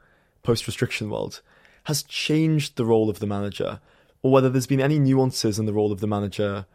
post 0.43 0.67
restriction 0.67 1.09
world, 1.09 1.41
has 1.85 2.03
changed 2.03 2.75
the 2.75 2.85
role 2.85 3.09
of 3.09 3.19
the 3.19 3.27
manager, 3.27 3.79
or 4.21 4.31
whether 4.31 4.49
there's 4.49 4.67
been 4.67 4.81
any 4.81 4.99
nuances 4.99 5.59
in 5.59 5.65
the 5.65 5.73
role 5.73 5.91
of 5.91 5.99
the 5.99 6.07
manager, 6.07 6.65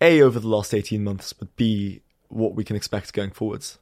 A, 0.00 0.22
over 0.22 0.40
the 0.40 0.48
last 0.48 0.72
18 0.72 1.04
months, 1.04 1.32
but 1.32 1.54
B, 1.56 2.02
what 2.28 2.54
we 2.54 2.64
can 2.64 2.76
expect 2.76 3.12
going 3.12 3.30
forwards. 3.30 3.78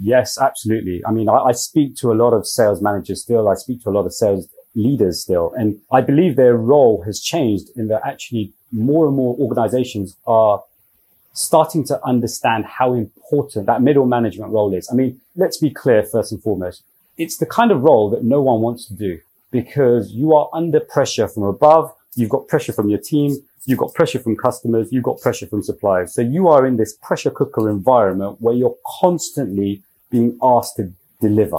Yes, 0.00 0.38
absolutely. 0.40 1.02
I 1.04 1.10
mean, 1.10 1.28
I, 1.28 1.38
I, 1.38 1.52
speak 1.52 1.96
to 1.96 2.12
a 2.12 2.14
lot 2.14 2.32
of 2.32 2.46
sales 2.46 2.80
managers 2.80 3.22
still. 3.22 3.48
I 3.48 3.54
speak 3.54 3.82
to 3.82 3.88
a 3.88 3.90
lot 3.90 4.06
of 4.06 4.14
sales 4.14 4.48
leaders 4.78 5.20
still, 5.20 5.52
and 5.58 5.80
I 5.90 6.00
believe 6.00 6.36
their 6.36 6.56
role 6.56 7.02
has 7.02 7.20
changed 7.20 7.68
in 7.76 7.88
that 7.88 8.02
actually 8.06 8.52
more 8.70 9.06
and 9.06 9.16
more 9.16 9.36
organizations 9.38 10.16
are 10.26 10.62
starting 11.32 11.84
to 11.84 12.04
understand 12.04 12.64
how 12.64 12.94
important 12.94 13.66
that 13.66 13.82
middle 13.82 14.06
management 14.06 14.52
role 14.52 14.74
is. 14.74 14.88
I 14.90 14.94
mean, 14.94 15.20
let's 15.36 15.58
be 15.58 15.70
clear 15.70 16.02
first 16.02 16.32
and 16.32 16.42
foremost. 16.42 16.82
It's 17.16 17.38
the 17.38 17.46
kind 17.46 17.70
of 17.70 17.82
role 17.82 18.10
that 18.10 18.24
no 18.24 18.40
one 18.42 18.60
wants 18.60 18.86
to 18.86 18.94
do 18.94 19.20
because 19.50 20.12
you 20.12 20.34
are 20.34 20.48
under 20.52 20.80
pressure 20.80 21.28
from 21.28 21.44
above. 21.44 21.94
You've 22.14 22.30
got 22.30 22.48
pressure 22.48 22.72
from 22.72 22.88
your 22.88 22.98
team. 22.98 23.36
You've 23.66 23.78
got 23.78 23.94
pressure 23.94 24.18
from 24.18 24.36
customers. 24.36 24.88
You've 24.90 25.04
got 25.04 25.20
pressure 25.20 25.46
from 25.46 25.62
suppliers. 25.62 26.14
So 26.14 26.22
you 26.22 26.48
are 26.48 26.66
in 26.66 26.76
this 26.76 26.94
pressure 26.94 27.30
cooker 27.30 27.68
environment 27.68 28.38
where 28.40 28.54
you're 28.54 28.76
constantly 29.00 29.82
being 30.10 30.38
asked 30.42 30.76
to 30.76 30.92
deliver. 31.20 31.58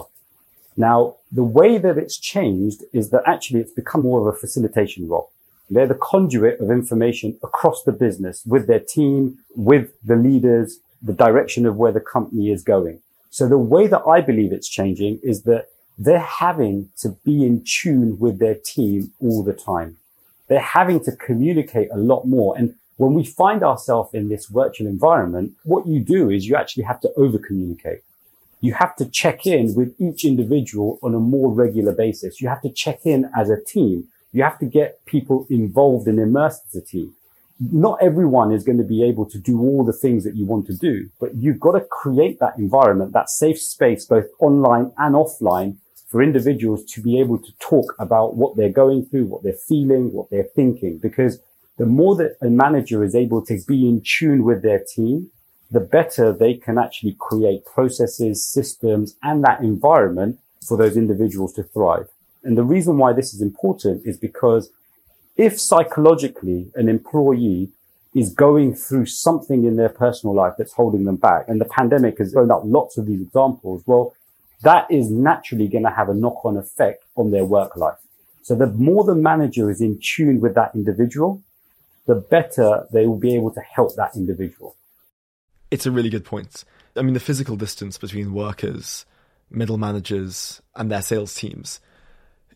Now, 0.75 1.17
the 1.31 1.43
way 1.43 1.77
that 1.77 1.98
it's 1.98 2.17
changed 2.17 2.83
is 2.93 3.12
that 3.12 3.24
actually 3.25 3.59
it's 3.59 3.71
become 3.71 4.01
more 4.01 4.19
of 4.19 4.33
a 4.33 4.38
facilitation 4.38 5.07
role. 5.07 5.31
They're 5.69 5.88
the 5.88 5.95
conduit 5.95 6.59
of 6.59 6.71
information 6.71 7.38
across 7.43 7.83
the 7.83 7.91
business 7.91 8.43
with 8.45 8.65
their 8.67 8.79
team, 8.79 9.38
with 9.55 9.91
the 10.03 10.15
leaders, 10.15 10.79
the 11.01 11.13
direction 11.13 11.65
of 11.65 11.77
where 11.77 11.91
the 11.91 12.00
company 12.00 12.50
is 12.50 12.63
going. 12.63 13.01
So 13.29 13.48
the 13.48 13.59
way 13.59 13.86
that 13.88 14.01
I 14.07 14.21
believe 14.21 14.51
it's 14.51 14.67
changing 14.67 15.19
is 15.21 15.43
that 15.43 15.67
they're 15.98 16.19
having 16.19 16.89
to 16.98 17.09
be 17.24 17.45
in 17.45 17.63
tune 17.63 18.17
with 18.17 18.39
their 18.39 18.55
team 18.55 19.12
all 19.19 19.43
the 19.43 19.53
time. 19.53 19.98
They're 20.48 20.59
having 20.59 21.03
to 21.03 21.12
communicate 21.12 21.89
a 21.91 21.98
lot 21.98 22.25
more. 22.25 22.57
And 22.57 22.74
when 22.98 23.13
we 23.13 23.24
find 23.24 23.62
ourselves 23.62 24.13
in 24.13 24.29
this 24.29 24.48
virtual 24.48 24.88
environment, 24.88 25.53
what 25.63 25.86
you 25.86 26.00
do 26.00 26.31
is 26.31 26.48
you 26.48 26.55
actually 26.55 26.83
have 26.83 27.00
to 27.01 27.13
over 27.15 27.38
communicate 27.38 28.01
you 28.61 28.73
have 28.73 28.95
to 28.97 29.05
check 29.05 29.45
in 29.45 29.73
with 29.75 29.95
each 29.99 30.25
individual 30.25 30.99
on 31.01 31.15
a 31.15 31.19
more 31.19 31.51
regular 31.51 31.93
basis. 31.93 32.41
You 32.41 32.49
have 32.49 32.61
to 32.61 32.71
check 32.71 33.05
in 33.05 33.29
as 33.35 33.49
a 33.49 33.63
team. 33.63 34.07
You 34.31 34.43
have 34.43 34.59
to 34.59 34.65
get 34.65 35.03
people 35.05 35.47
involved 35.49 36.07
and 36.07 36.19
immersed 36.19 36.63
as 36.67 36.75
a 36.75 36.85
team. 36.85 37.13
Not 37.59 37.97
everyone 38.01 38.51
is 38.51 38.63
going 38.63 38.77
to 38.77 38.83
be 38.83 39.03
able 39.03 39.25
to 39.29 39.37
do 39.37 39.59
all 39.59 39.83
the 39.83 39.93
things 39.93 40.23
that 40.23 40.35
you 40.35 40.45
want 40.45 40.65
to 40.67 40.75
do, 40.75 41.09
but 41.19 41.35
you've 41.35 41.59
got 41.59 41.73
to 41.73 41.81
create 41.81 42.39
that 42.39 42.57
environment, 42.57 43.11
that 43.13 43.29
safe 43.29 43.59
space, 43.59 44.05
both 44.05 44.25
online 44.39 44.91
and 44.97 45.15
offline 45.15 45.77
for 46.07 46.23
individuals 46.23 46.83
to 46.85 47.01
be 47.01 47.19
able 47.19 47.37
to 47.37 47.51
talk 47.59 47.95
about 47.99 48.35
what 48.35 48.55
they're 48.55 48.69
going 48.69 49.05
through, 49.05 49.25
what 49.25 49.43
they're 49.43 49.53
feeling, 49.53 50.11
what 50.13 50.29
they're 50.29 50.49
thinking. 50.55 50.97
Because 50.99 51.39
the 51.77 51.85
more 51.85 52.15
that 52.15 52.37
a 52.41 52.49
manager 52.49 53.03
is 53.03 53.13
able 53.13 53.45
to 53.45 53.59
be 53.67 53.87
in 53.87 54.01
tune 54.05 54.43
with 54.43 54.63
their 54.63 54.83
team, 54.95 55.29
the 55.71 55.79
better 55.79 56.33
they 56.33 56.55
can 56.55 56.77
actually 56.77 57.15
create 57.19 57.65
processes, 57.65 58.43
systems, 58.43 59.15
and 59.21 59.43
that 59.43 59.61
environment 59.61 60.39
for 60.67 60.77
those 60.77 60.97
individuals 60.97 61.53
to 61.53 61.63
thrive. 61.63 62.09
And 62.43 62.57
the 62.57 62.63
reason 62.63 62.97
why 62.97 63.13
this 63.13 63.33
is 63.33 63.41
important 63.41 64.05
is 64.05 64.17
because 64.17 64.71
if 65.38 65.59
psychologically 65.59 66.71
an 66.75 66.89
employee 66.89 67.69
is 68.15 68.33
going 68.33 68.73
through 68.73 69.05
something 69.05 69.65
in 69.65 69.75
their 69.75 69.89
personal 69.89 70.33
life 70.33 70.53
that's 70.57 70.73
holding 70.73 71.03
them 71.05 71.17
back, 71.17 71.45
and 71.47 71.61
the 71.61 71.65
pandemic 71.65 72.17
has 72.17 72.31
thrown 72.31 72.49
up 72.51 72.61
lots 72.65 72.97
of 72.97 73.05
these 73.05 73.21
examples, 73.21 73.83
well, 73.85 74.15
that 74.63 74.89
is 74.89 75.09
naturally 75.09 75.67
going 75.67 75.83
to 75.83 75.91
have 75.91 76.09
a 76.09 76.13
knock 76.13 76.43
on 76.43 76.57
effect 76.57 77.03
on 77.15 77.31
their 77.31 77.45
work 77.45 77.77
life. 77.77 77.97
So 78.41 78.55
the 78.55 78.67
more 78.67 79.03
the 79.03 79.15
manager 79.15 79.69
is 79.69 79.79
in 79.79 79.99
tune 80.01 80.41
with 80.41 80.55
that 80.55 80.73
individual, 80.73 81.43
the 82.07 82.15
better 82.15 82.88
they 82.91 83.05
will 83.05 83.19
be 83.19 83.35
able 83.35 83.51
to 83.51 83.61
help 83.61 83.95
that 83.95 84.15
individual. 84.15 84.75
It's 85.71 85.85
a 85.85 85.91
really 85.91 86.09
good 86.09 86.25
point. 86.25 86.63
I 86.95 87.01
mean, 87.01 87.13
the 87.13 87.19
physical 87.19 87.55
distance 87.55 87.97
between 87.97 88.33
workers, 88.33 89.05
middle 89.49 89.77
managers, 89.77 90.61
and 90.75 90.89
their 90.91 91.01
sales 91.01 91.35
teams 91.35 91.79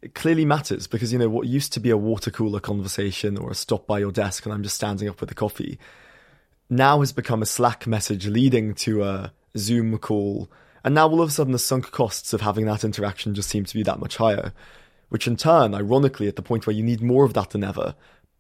it 0.01 0.13
clearly 0.13 0.43
matters 0.43 0.85
because, 0.85 1.13
you 1.13 1.17
know, 1.17 1.29
what 1.29 1.47
used 1.47 1.71
to 1.71 1.79
be 1.79 1.89
a 1.89 1.95
water 1.95 2.29
cooler 2.29 2.59
conversation 2.59 3.37
or 3.37 3.49
a 3.49 3.55
stop 3.55 3.87
by 3.87 3.99
your 3.99 4.11
desk 4.11 4.45
and 4.45 4.53
I'm 4.53 4.61
just 4.61 4.75
standing 4.75 5.07
up 5.07 5.21
with 5.21 5.31
a 5.31 5.33
coffee 5.33 5.79
now 6.69 6.99
has 6.99 7.13
become 7.13 7.41
a 7.41 7.45
Slack 7.45 7.87
message 7.87 8.27
leading 8.27 8.73
to 8.75 9.03
a 9.03 9.33
Zoom 9.57 9.97
call. 9.97 10.51
And 10.83 10.95
now 10.95 11.07
all 11.07 11.21
of 11.21 11.29
a 11.29 11.31
sudden 11.31 11.53
the 11.53 11.59
sunk 11.59 11.91
costs 11.91 12.33
of 12.33 12.41
having 12.41 12.65
that 12.65 12.83
interaction 12.83 13.33
just 13.33 13.49
seem 13.49 13.63
to 13.65 13.73
be 13.73 13.83
that 13.83 13.99
much 13.99 14.17
higher, 14.17 14.53
which 15.09 15.27
in 15.27 15.37
turn, 15.37 15.73
ironically, 15.73 16.27
at 16.27 16.35
the 16.35 16.41
point 16.41 16.67
where 16.67 16.75
you 16.75 16.83
need 16.83 17.01
more 17.01 17.23
of 17.23 17.33
that 17.33 17.51
than 17.51 17.63
ever, 17.63 17.95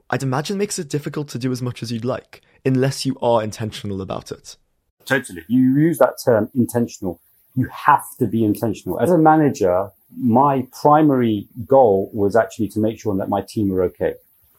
I'd 0.09 0.23
imagine 0.23 0.57
makes 0.57 0.79
it 0.79 0.89
difficult 0.89 1.29
to 1.29 1.39
do 1.39 1.51
as 1.51 1.61
much 1.61 1.81
as 1.81 1.91
you'd 1.91 2.05
like, 2.05 2.41
unless 2.65 3.05
you 3.05 3.15
are 3.21 3.43
intentional 3.43 4.01
about 4.01 4.31
it. 4.31 4.57
Totally. 5.05 5.43
You 5.47 5.61
use 5.77 5.97
that 5.99 6.15
term 6.23 6.49
intentional. 6.55 7.19
You 7.55 7.67
have 7.67 8.05
to 8.19 8.27
be 8.27 8.43
intentional. 8.43 8.99
As 8.99 9.11
a 9.11 9.17
manager, 9.17 9.91
my 10.17 10.67
primary 10.81 11.47
goal 11.67 12.09
was 12.13 12.35
actually 12.35 12.69
to 12.69 12.79
make 12.79 12.99
sure 12.99 13.15
that 13.15 13.29
my 13.29 13.41
team 13.41 13.69
were 13.69 13.83
okay. 13.83 14.15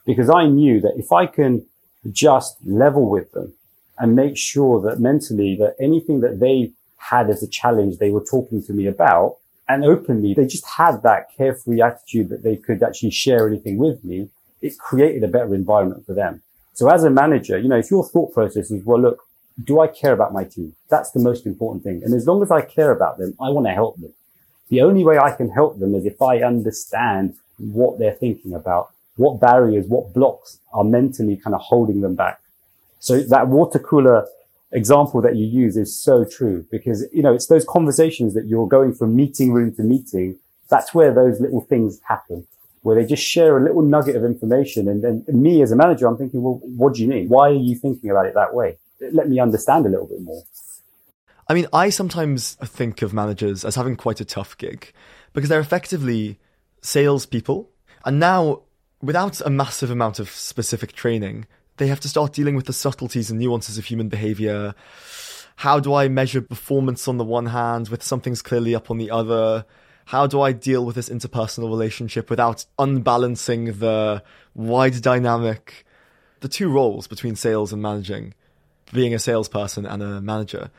Because 0.06 0.28
I 0.28 0.46
knew 0.46 0.80
that 0.80 0.94
if 0.96 1.12
I 1.12 1.26
can 1.26 1.66
just 2.12 2.56
level 2.64 3.08
with 3.08 3.32
them 3.32 3.54
and 3.98 4.14
make 4.14 4.36
sure 4.36 4.80
that 4.82 5.00
mentally 5.00 5.56
that 5.56 5.76
anything 5.80 6.20
that 6.20 6.40
they 6.40 6.72
had 6.98 7.30
as 7.30 7.42
a 7.42 7.48
challenge 7.48 7.98
they 7.98 8.10
were 8.10 8.24
talking 8.24 8.62
to 8.64 8.72
me 8.72 8.86
about 8.86 9.36
and 9.68 9.84
openly, 9.84 10.34
they 10.34 10.46
just 10.46 10.66
had 10.66 11.02
that 11.02 11.28
carefree 11.36 11.80
attitude 11.80 12.28
that 12.28 12.42
they 12.42 12.56
could 12.56 12.82
actually 12.82 13.10
share 13.10 13.48
anything 13.48 13.78
with 13.78 14.04
me. 14.04 14.28
It 14.60 14.78
created 14.78 15.24
a 15.24 15.28
better 15.28 15.54
environment 15.54 16.04
for 16.06 16.14
them. 16.14 16.42
So 16.74 16.90
as 16.90 17.04
a 17.04 17.10
manager, 17.10 17.58
you 17.58 17.68
know, 17.68 17.78
if 17.78 17.90
your 17.90 18.06
thought 18.06 18.34
process 18.34 18.70
is, 18.70 18.84
well, 18.84 19.00
look, 19.00 19.22
do 19.62 19.80
I 19.80 19.86
care 19.86 20.12
about 20.12 20.32
my 20.32 20.44
team? 20.44 20.74
That's 20.88 21.10
the 21.12 21.20
most 21.20 21.46
important 21.46 21.84
thing. 21.84 22.02
And 22.04 22.14
as 22.14 22.26
long 22.26 22.42
as 22.42 22.50
I 22.50 22.60
care 22.62 22.90
about 22.90 23.18
them, 23.18 23.34
I 23.40 23.50
want 23.50 23.66
to 23.66 23.72
help 23.72 24.00
them. 24.00 24.12
The 24.68 24.80
only 24.80 25.04
way 25.04 25.18
I 25.18 25.30
can 25.30 25.50
help 25.50 25.78
them 25.78 25.94
is 25.94 26.04
if 26.04 26.20
I 26.20 26.42
understand 26.42 27.36
what 27.58 27.98
they're 27.98 28.14
thinking 28.14 28.54
about, 28.54 28.90
what 29.16 29.40
barriers, 29.40 29.86
what 29.86 30.12
blocks 30.12 30.58
are 30.72 30.84
mentally 30.84 31.36
kind 31.36 31.54
of 31.54 31.60
holding 31.60 32.00
them 32.00 32.16
back. 32.16 32.40
So 32.98 33.20
that 33.20 33.48
water 33.48 33.78
cooler 33.78 34.26
example 34.72 35.20
that 35.20 35.36
you 35.36 35.46
use 35.46 35.76
is 35.76 35.94
so 35.96 36.24
true 36.24 36.66
because, 36.70 37.06
you 37.12 37.22
know, 37.22 37.32
it's 37.32 37.46
those 37.46 37.64
conversations 37.64 38.34
that 38.34 38.46
you're 38.46 38.66
going 38.66 38.92
from 38.92 39.14
meeting 39.14 39.52
room 39.52 39.74
to 39.76 39.82
meeting. 39.82 40.38
That's 40.68 40.92
where 40.92 41.14
those 41.14 41.40
little 41.40 41.60
things 41.60 42.00
happen, 42.08 42.46
where 42.82 42.96
they 42.96 43.06
just 43.06 43.22
share 43.22 43.56
a 43.56 43.62
little 43.62 43.82
nugget 43.82 44.16
of 44.16 44.24
information. 44.24 44.88
And 44.88 45.04
then 45.04 45.24
me 45.28 45.62
as 45.62 45.70
a 45.70 45.76
manager, 45.76 46.08
I'm 46.08 46.16
thinking, 46.16 46.42
well, 46.42 46.60
what 46.64 46.94
do 46.94 47.02
you 47.02 47.08
mean? 47.08 47.28
Why 47.28 47.50
are 47.50 47.54
you 47.54 47.76
thinking 47.76 48.10
about 48.10 48.26
it 48.26 48.34
that 48.34 48.54
way? 48.54 48.78
Let 49.12 49.28
me 49.28 49.38
understand 49.40 49.86
a 49.86 49.88
little 49.88 50.06
bit 50.06 50.20
more. 50.22 50.42
I 51.48 51.54
mean, 51.54 51.66
I 51.72 51.90
sometimes 51.90 52.54
think 52.54 53.02
of 53.02 53.12
managers 53.12 53.64
as 53.64 53.74
having 53.74 53.96
quite 53.96 54.20
a 54.20 54.24
tough 54.24 54.56
gig 54.56 54.92
because 55.32 55.50
they're 55.50 55.60
effectively 55.60 56.38
salespeople. 56.80 57.70
And 58.04 58.18
now, 58.18 58.62
without 59.02 59.40
a 59.42 59.50
massive 59.50 59.90
amount 59.90 60.18
of 60.18 60.30
specific 60.30 60.92
training, 60.92 61.46
they 61.76 61.88
have 61.88 62.00
to 62.00 62.08
start 62.08 62.32
dealing 62.32 62.56
with 62.56 62.66
the 62.66 62.72
subtleties 62.72 63.30
and 63.30 63.38
nuances 63.38 63.76
of 63.76 63.84
human 63.84 64.08
behavior. 64.08 64.74
How 65.56 65.80
do 65.80 65.92
I 65.94 66.08
measure 66.08 66.40
performance 66.40 67.08
on 67.08 67.18
the 67.18 67.24
one 67.24 67.46
hand 67.46 67.88
with 67.88 68.02
something's 68.02 68.42
clearly 68.42 68.74
up 68.74 68.90
on 68.90 68.98
the 68.98 69.10
other? 69.10 69.66
How 70.06 70.26
do 70.26 70.40
I 70.40 70.52
deal 70.52 70.84
with 70.84 70.96
this 70.96 71.08
interpersonal 71.08 71.68
relationship 71.68 72.30
without 72.30 72.64
unbalancing 72.78 73.78
the 73.78 74.22
wide 74.54 75.00
dynamic? 75.02 75.84
The 76.40 76.48
two 76.48 76.68
roles 76.68 77.06
between 77.06 77.36
sales 77.36 77.72
and 77.72 77.82
managing 77.82 78.34
being 78.92 79.14
a 79.14 79.18
salesperson 79.18 79.86
and 79.86 80.02
a 80.02 80.20
manager 80.20 80.70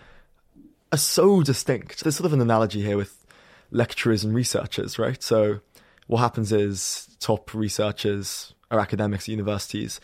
are 0.91 0.97
so 0.97 1.41
distinct. 1.43 2.03
There's 2.03 2.15
sort 2.15 2.25
of 2.25 2.33
an 2.33 2.41
analogy 2.41 2.81
here 2.81 2.97
with 2.97 3.25
lecturers 3.71 4.23
and 4.23 4.33
researchers, 4.33 4.97
right? 4.97 5.21
So 5.21 5.59
what 6.07 6.19
happens 6.19 6.51
is 6.51 7.15
top 7.19 7.53
researchers 7.53 8.53
are 8.71 8.79
academics 8.79 9.25
at 9.25 9.29
universities 9.29 9.99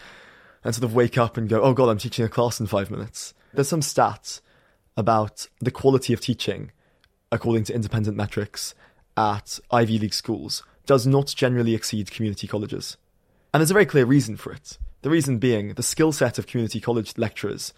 and 0.63 0.73
sort 0.73 0.83
of 0.83 0.95
wake 0.95 1.17
up 1.17 1.37
and 1.37 1.49
go, 1.49 1.61
oh 1.61 1.73
God, 1.73 1.89
I'm 1.89 1.97
teaching 1.97 2.25
a 2.25 2.29
class 2.29 2.59
in 2.59 2.67
five 2.67 2.91
minutes. 2.91 3.33
There's 3.53 3.67
some 3.67 3.81
stats 3.81 4.41
about 4.97 5.47
the 5.59 5.71
quality 5.71 6.13
of 6.13 6.21
teaching, 6.21 6.71
according 7.31 7.65
to 7.65 7.73
independent 7.73 8.17
metrics, 8.17 8.75
at 9.17 9.59
Ivy 9.71 9.99
League 9.99 10.13
schools 10.13 10.63
does 10.85 11.05
not 11.05 11.27
generally 11.27 11.75
exceed 11.75 12.11
community 12.11 12.47
colleges. 12.47 12.97
And 13.53 13.61
there's 13.61 13.71
a 13.71 13.75
very 13.75 13.85
clear 13.85 14.05
reason 14.05 14.37
for 14.37 14.51
it. 14.51 14.77
The 15.01 15.09
reason 15.09 15.37
being 15.37 15.73
the 15.73 15.83
skill 15.83 16.11
set 16.11 16.37
of 16.37 16.47
community 16.47 16.79
college 16.79 17.17
lecturers 17.17 17.73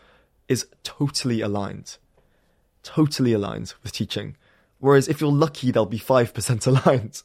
is 0.54 0.68
totally 0.84 1.42
aligned. 1.42 1.98
Totally 2.84 3.34
aligned 3.34 3.74
with 3.84 3.92
teaching. 3.92 4.38
Whereas 4.80 5.08
if 5.08 5.20
you're 5.20 5.32
lucky, 5.32 5.72
they'll 5.72 5.86
be 5.86 6.00
5% 6.00 6.68
aligned 6.86 7.24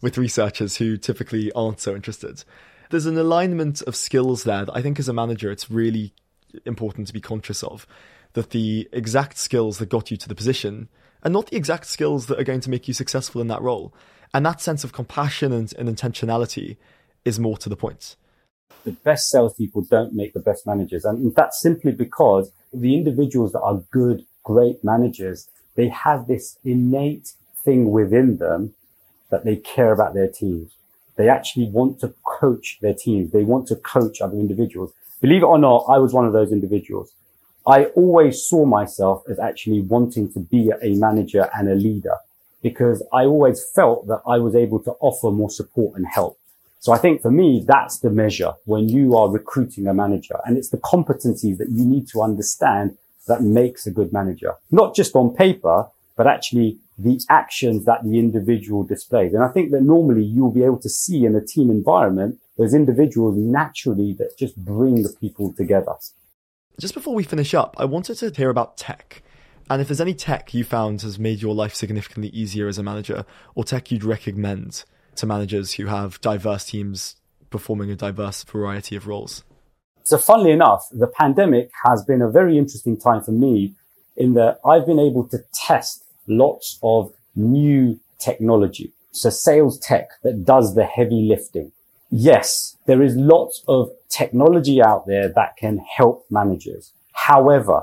with 0.00 0.18
researchers 0.18 0.78
who 0.78 0.96
typically 0.96 1.52
aren't 1.52 1.80
so 1.80 1.94
interested. 1.94 2.42
There's 2.90 3.06
an 3.06 3.18
alignment 3.18 3.82
of 3.82 3.94
skills 3.94 4.44
there 4.44 4.64
that 4.64 4.76
I 4.76 4.82
think 4.82 4.98
as 4.98 5.08
a 5.08 5.12
manager, 5.12 5.50
it's 5.50 5.70
really 5.70 6.12
important 6.64 7.06
to 7.06 7.12
be 7.12 7.20
conscious 7.20 7.62
of. 7.62 7.86
That 8.32 8.50
the 8.50 8.88
exact 8.92 9.38
skills 9.38 9.78
that 9.78 9.88
got 9.88 10.10
you 10.10 10.16
to 10.16 10.28
the 10.28 10.34
position 10.34 10.88
are 11.22 11.30
not 11.30 11.46
the 11.50 11.56
exact 11.56 11.86
skills 11.86 12.26
that 12.26 12.38
are 12.38 12.44
going 12.44 12.60
to 12.60 12.70
make 12.70 12.88
you 12.88 12.94
successful 12.94 13.40
in 13.40 13.48
that 13.48 13.62
role. 13.62 13.94
And 14.32 14.44
that 14.44 14.60
sense 14.60 14.82
of 14.84 14.92
compassion 14.92 15.52
and, 15.52 15.72
and 15.78 15.88
intentionality 15.88 16.76
is 17.24 17.38
more 17.38 17.56
to 17.58 17.68
the 17.68 17.76
point. 17.76 18.16
The 18.84 18.92
best 18.92 19.30
salespeople 19.30 19.82
don't 19.82 20.14
make 20.14 20.34
the 20.34 20.40
best 20.40 20.66
managers. 20.66 21.04
And 21.04 21.34
that's 21.34 21.60
simply 21.60 21.92
because 21.92 22.50
the 22.72 22.94
individuals 22.94 23.52
that 23.52 23.62
are 23.62 23.82
good, 23.90 24.26
great 24.42 24.84
managers, 24.84 25.48
they 25.74 25.88
have 25.88 26.26
this 26.26 26.58
innate 26.64 27.32
thing 27.64 27.90
within 27.90 28.36
them 28.38 28.74
that 29.30 29.44
they 29.44 29.56
care 29.56 29.92
about 29.92 30.14
their 30.14 30.28
teams. 30.28 30.72
They 31.16 31.28
actually 31.28 31.66
want 31.66 32.00
to 32.00 32.14
coach 32.24 32.78
their 32.82 32.94
teams. 32.94 33.32
They 33.32 33.44
want 33.44 33.68
to 33.68 33.76
coach 33.76 34.20
other 34.20 34.36
individuals. 34.36 34.92
Believe 35.20 35.42
it 35.42 35.46
or 35.46 35.58
not, 35.58 35.86
I 35.88 35.98
was 35.98 36.12
one 36.12 36.26
of 36.26 36.32
those 36.32 36.52
individuals. 36.52 37.14
I 37.66 37.86
always 37.96 38.42
saw 38.44 38.66
myself 38.66 39.22
as 39.28 39.38
actually 39.38 39.80
wanting 39.80 40.30
to 40.34 40.40
be 40.40 40.70
a 40.82 40.94
manager 40.96 41.48
and 41.54 41.68
a 41.68 41.74
leader 41.74 42.16
because 42.62 43.02
I 43.12 43.24
always 43.24 43.64
felt 43.74 44.06
that 44.08 44.20
I 44.26 44.38
was 44.38 44.54
able 44.54 44.80
to 44.80 44.92
offer 45.00 45.30
more 45.30 45.50
support 45.50 45.96
and 45.96 46.06
help. 46.06 46.38
So 46.84 46.92
I 46.92 46.98
think 46.98 47.22
for 47.22 47.30
me, 47.30 47.64
that's 47.66 48.00
the 48.00 48.10
measure 48.10 48.52
when 48.66 48.90
you 48.90 49.16
are 49.16 49.30
recruiting 49.30 49.86
a 49.86 49.94
manager 49.94 50.36
and 50.44 50.58
it's 50.58 50.68
the 50.68 50.76
competencies 50.76 51.56
that 51.56 51.70
you 51.70 51.82
need 51.82 52.06
to 52.08 52.20
understand 52.20 52.98
that 53.26 53.40
makes 53.40 53.86
a 53.86 53.90
good 53.90 54.12
manager, 54.12 54.52
not 54.70 54.94
just 54.94 55.16
on 55.16 55.34
paper, 55.34 55.86
but 56.14 56.26
actually 56.26 56.76
the 56.98 57.18
actions 57.30 57.86
that 57.86 58.04
the 58.04 58.18
individual 58.18 58.84
displays. 58.84 59.32
And 59.32 59.42
I 59.42 59.48
think 59.48 59.70
that 59.70 59.80
normally 59.80 60.24
you'll 60.24 60.52
be 60.52 60.62
able 60.62 60.78
to 60.80 60.90
see 60.90 61.24
in 61.24 61.34
a 61.34 61.40
team 61.40 61.70
environment 61.70 62.38
those 62.58 62.74
individuals 62.74 63.34
naturally 63.38 64.12
that 64.18 64.36
just 64.36 64.54
bring 64.54 65.04
the 65.04 65.16
people 65.18 65.54
together. 65.54 65.94
Just 66.78 66.92
before 66.92 67.14
we 67.14 67.24
finish 67.24 67.54
up, 67.54 67.76
I 67.78 67.86
wanted 67.86 68.16
to 68.16 68.28
hear 68.28 68.50
about 68.50 68.76
tech. 68.76 69.22
And 69.70 69.80
if 69.80 69.88
there's 69.88 70.02
any 70.02 70.12
tech 70.12 70.52
you 70.52 70.64
found 70.64 71.00
has 71.00 71.18
made 71.18 71.40
your 71.40 71.54
life 71.54 71.74
significantly 71.74 72.28
easier 72.28 72.68
as 72.68 72.76
a 72.76 72.82
manager, 72.82 73.24
or 73.54 73.64
tech 73.64 73.90
you'd 73.90 74.04
recommend 74.04 74.84
to 75.16 75.26
managers 75.26 75.74
who 75.74 75.86
have 75.86 76.20
diverse 76.20 76.66
teams 76.66 77.16
performing 77.50 77.90
a 77.90 77.96
diverse 77.96 78.42
variety 78.44 78.96
of 78.96 79.06
roles? 79.06 79.44
So, 80.02 80.18
funnily 80.18 80.50
enough, 80.50 80.88
the 80.92 81.06
pandemic 81.06 81.70
has 81.84 82.04
been 82.04 82.20
a 82.20 82.30
very 82.30 82.58
interesting 82.58 82.98
time 82.98 83.22
for 83.22 83.32
me 83.32 83.74
in 84.16 84.34
that 84.34 84.58
I've 84.64 84.86
been 84.86 84.98
able 84.98 85.26
to 85.28 85.38
test 85.52 86.04
lots 86.26 86.78
of 86.82 87.12
new 87.34 87.98
technology. 88.18 88.92
So, 89.12 89.30
sales 89.30 89.78
tech 89.78 90.08
that 90.22 90.44
does 90.44 90.74
the 90.74 90.84
heavy 90.84 91.22
lifting 91.22 91.72
yes, 92.14 92.76
there 92.86 93.02
is 93.02 93.16
lots 93.16 93.62
of 93.66 93.90
technology 94.08 94.80
out 94.80 95.06
there 95.06 95.28
that 95.28 95.56
can 95.56 95.78
help 95.78 96.24
managers. 96.30 96.92
However, 97.12 97.82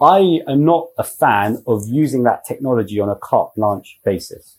I 0.00 0.40
am 0.48 0.64
not 0.64 0.88
a 0.98 1.04
fan 1.04 1.62
of 1.66 1.88
using 1.88 2.22
that 2.24 2.44
technology 2.44 3.00
on 3.00 3.08
a 3.08 3.16
carte 3.16 3.54
blanche 3.56 3.98
basis. 4.04 4.56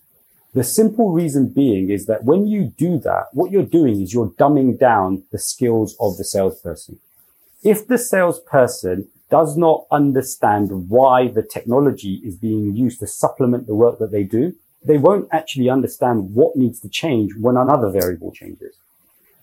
The 0.54 0.64
simple 0.64 1.12
reason 1.12 1.48
being 1.48 1.90
is 1.90 2.06
that 2.06 2.26
when 2.26 2.46
you 2.46 2.66
do 2.78 3.00
that, 3.00 3.28
what 3.34 3.52
you're 3.52 3.64
doing 3.64 4.02
is 4.02 4.14
you're 4.14 4.30
dumbing 4.30 4.78
down 4.78 5.24
the 5.32 5.40
skills 5.40 5.96
of 6.00 6.18
the 6.18 6.24
salesperson. 6.24 7.00
If 7.64 7.88
the 7.88 7.98
salesperson 7.98 9.08
does 9.32 9.58
not 9.58 9.88
understand 9.90 10.90
why 10.90 11.28
the 11.28 11.42
technology 11.42 12.22
is 12.24 12.36
being 12.36 12.76
used 12.76 13.00
to 13.00 13.08
supplement 13.08 13.66
the 13.66 13.74
work 13.74 13.98
that 13.98 14.12
they 14.12 14.24
do, 14.24 14.54
they 14.86 14.98
won't 14.98 15.28
actually 15.32 15.70
understand 15.70 16.36
what 16.36 16.56
needs 16.56 16.80
to 16.82 16.90
change 16.90 17.32
when 17.40 17.58
another 17.58 17.90
variable 17.90 18.32
changes. 18.32 18.76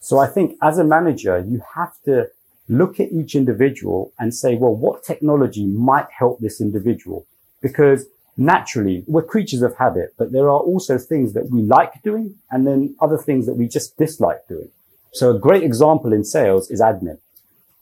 So 0.01 0.19
I 0.19 0.29
think 0.29 0.57
as 0.63 0.79
a 0.79 0.85
manager, 0.85 1.45
you 1.45 1.61
have 1.75 1.95
to 2.05 2.29
look 2.69 3.01
at 3.01 3.11
each 3.11 3.35
individual 3.35 4.13
and 4.19 4.33
say, 4.33 4.55
well, 4.55 4.77
what 4.77 5.03
technology 5.03 5.67
might 5.67 6.07
help 6.17 6.39
this 6.39 6.61
individual? 6.61 7.27
Because 7.61 8.07
naturally 8.41 9.05
we're 9.07 9.23
creatures 9.23 9.63
of 9.63 9.77
habit, 9.77 10.15
but 10.19 10.33
there 10.33 10.49
are 10.49 10.61
also 10.61 10.99
things 10.99 11.33
that 11.35 11.51
we 11.51 11.63
like 11.63 12.03
doing 12.03 12.35
and 12.51 12.67
then 12.67 12.97
other 13.01 13.19
things 13.19 13.47
that 13.47 13.55
we 13.55 13.69
just 13.69 13.97
dislike 13.97 14.49
doing. 14.49 14.71
So 15.13 15.31
a 15.31 15.39
great 15.39 15.63
example 15.63 16.13
in 16.13 16.25
sales 16.25 16.71
is 16.71 16.81
admin. 16.81 17.19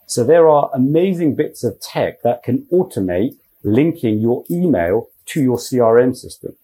So 0.07 0.25
there 0.25 0.49
are 0.49 0.71
amazing 0.75 1.35
bits 1.35 1.65
of 1.65 1.81
tech 1.81 2.23
that 2.23 2.43
can 2.43 2.67
automate 2.73 3.37
linking 3.63 4.21
your 4.21 4.45
email 4.51 5.09
to 5.27 5.43
your 5.43 5.59
CRM 5.59 6.17
system 6.17 6.57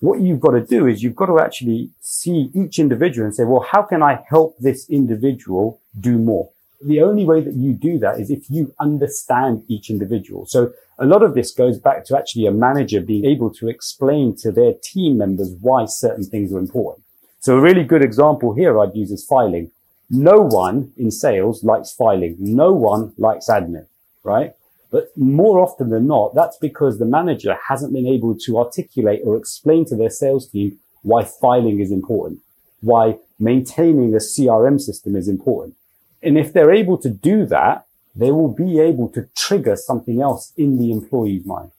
what 0.00 0.20
you've 0.20 0.40
got 0.40 0.52
to 0.52 0.60
do 0.60 0.86
is 0.86 1.02
you've 1.02 1.16
got 1.16 1.26
to 1.26 1.40
actually 1.40 1.90
see 2.00 2.50
each 2.54 2.78
individual 2.78 3.26
and 3.26 3.34
say, 3.34 3.44
well, 3.44 3.66
how 3.72 3.82
can 3.82 4.02
I 4.02 4.24
help 4.28 4.56
this 4.58 4.88
individual 4.90 5.80
do 5.98 6.18
more? 6.18 6.50
The 6.84 7.00
only 7.00 7.24
way 7.24 7.40
that 7.40 7.54
you 7.54 7.72
do 7.72 7.98
that 8.00 8.20
is 8.20 8.30
if 8.30 8.50
you 8.50 8.74
understand 8.78 9.64
each 9.68 9.88
individual. 9.88 10.44
So 10.46 10.72
a 10.98 11.06
lot 11.06 11.22
of 11.22 11.34
this 11.34 11.52
goes 11.52 11.78
back 11.78 12.04
to 12.06 12.16
actually 12.16 12.46
a 12.46 12.50
manager 12.50 13.00
being 13.00 13.24
able 13.24 13.50
to 13.54 13.68
explain 13.68 14.34
to 14.36 14.50
their 14.50 14.72
team 14.82 15.18
members 15.18 15.54
why 15.60 15.84
certain 15.84 16.24
things 16.24 16.52
are 16.52 16.58
important. 16.58 17.04
So 17.40 17.56
a 17.56 17.60
really 17.60 17.84
good 17.84 18.02
example 18.02 18.54
here 18.54 18.78
I'd 18.78 18.94
use 18.94 19.10
is 19.10 19.24
filing. 19.24 19.70
No 20.08 20.38
one 20.38 20.92
in 20.96 21.10
sales 21.10 21.64
likes 21.64 21.92
filing. 21.92 22.36
No 22.38 22.72
one 22.72 23.12
likes 23.18 23.48
admin, 23.48 23.86
right? 24.22 24.54
But 24.90 25.16
more 25.16 25.60
often 25.60 25.90
than 25.90 26.06
not, 26.06 26.34
that's 26.34 26.56
because 26.58 26.98
the 26.98 27.04
manager 27.04 27.56
hasn't 27.68 27.92
been 27.92 28.06
able 28.06 28.36
to 28.38 28.58
articulate 28.58 29.20
or 29.24 29.36
explain 29.36 29.84
to 29.86 29.96
their 29.96 30.10
sales 30.10 30.48
team 30.48 30.78
why 31.02 31.24
filing 31.24 31.80
is 31.80 31.90
important, 31.90 32.40
why 32.80 33.18
maintaining 33.38 34.14
a 34.14 34.18
CRM 34.18 34.80
system 34.80 35.14
is 35.14 35.28
important. 35.28 35.76
And 36.22 36.38
if 36.38 36.52
they're 36.52 36.72
able 36.72 36.98
to 36.98 37.10
do 37.10 37.46
that, 37.46 37.85
they 38.16 38.32
will 38.32 38.52
be 38.52 38.80
able 38.80 39.08
to 39.10 39.28
trigger 39.36 39.76
something 39.76 40.20
else 40.20 40.52
in 40.56 40.78
the 40.78 40.90
employee's 40.90 41.44
mind. 41.44 41.70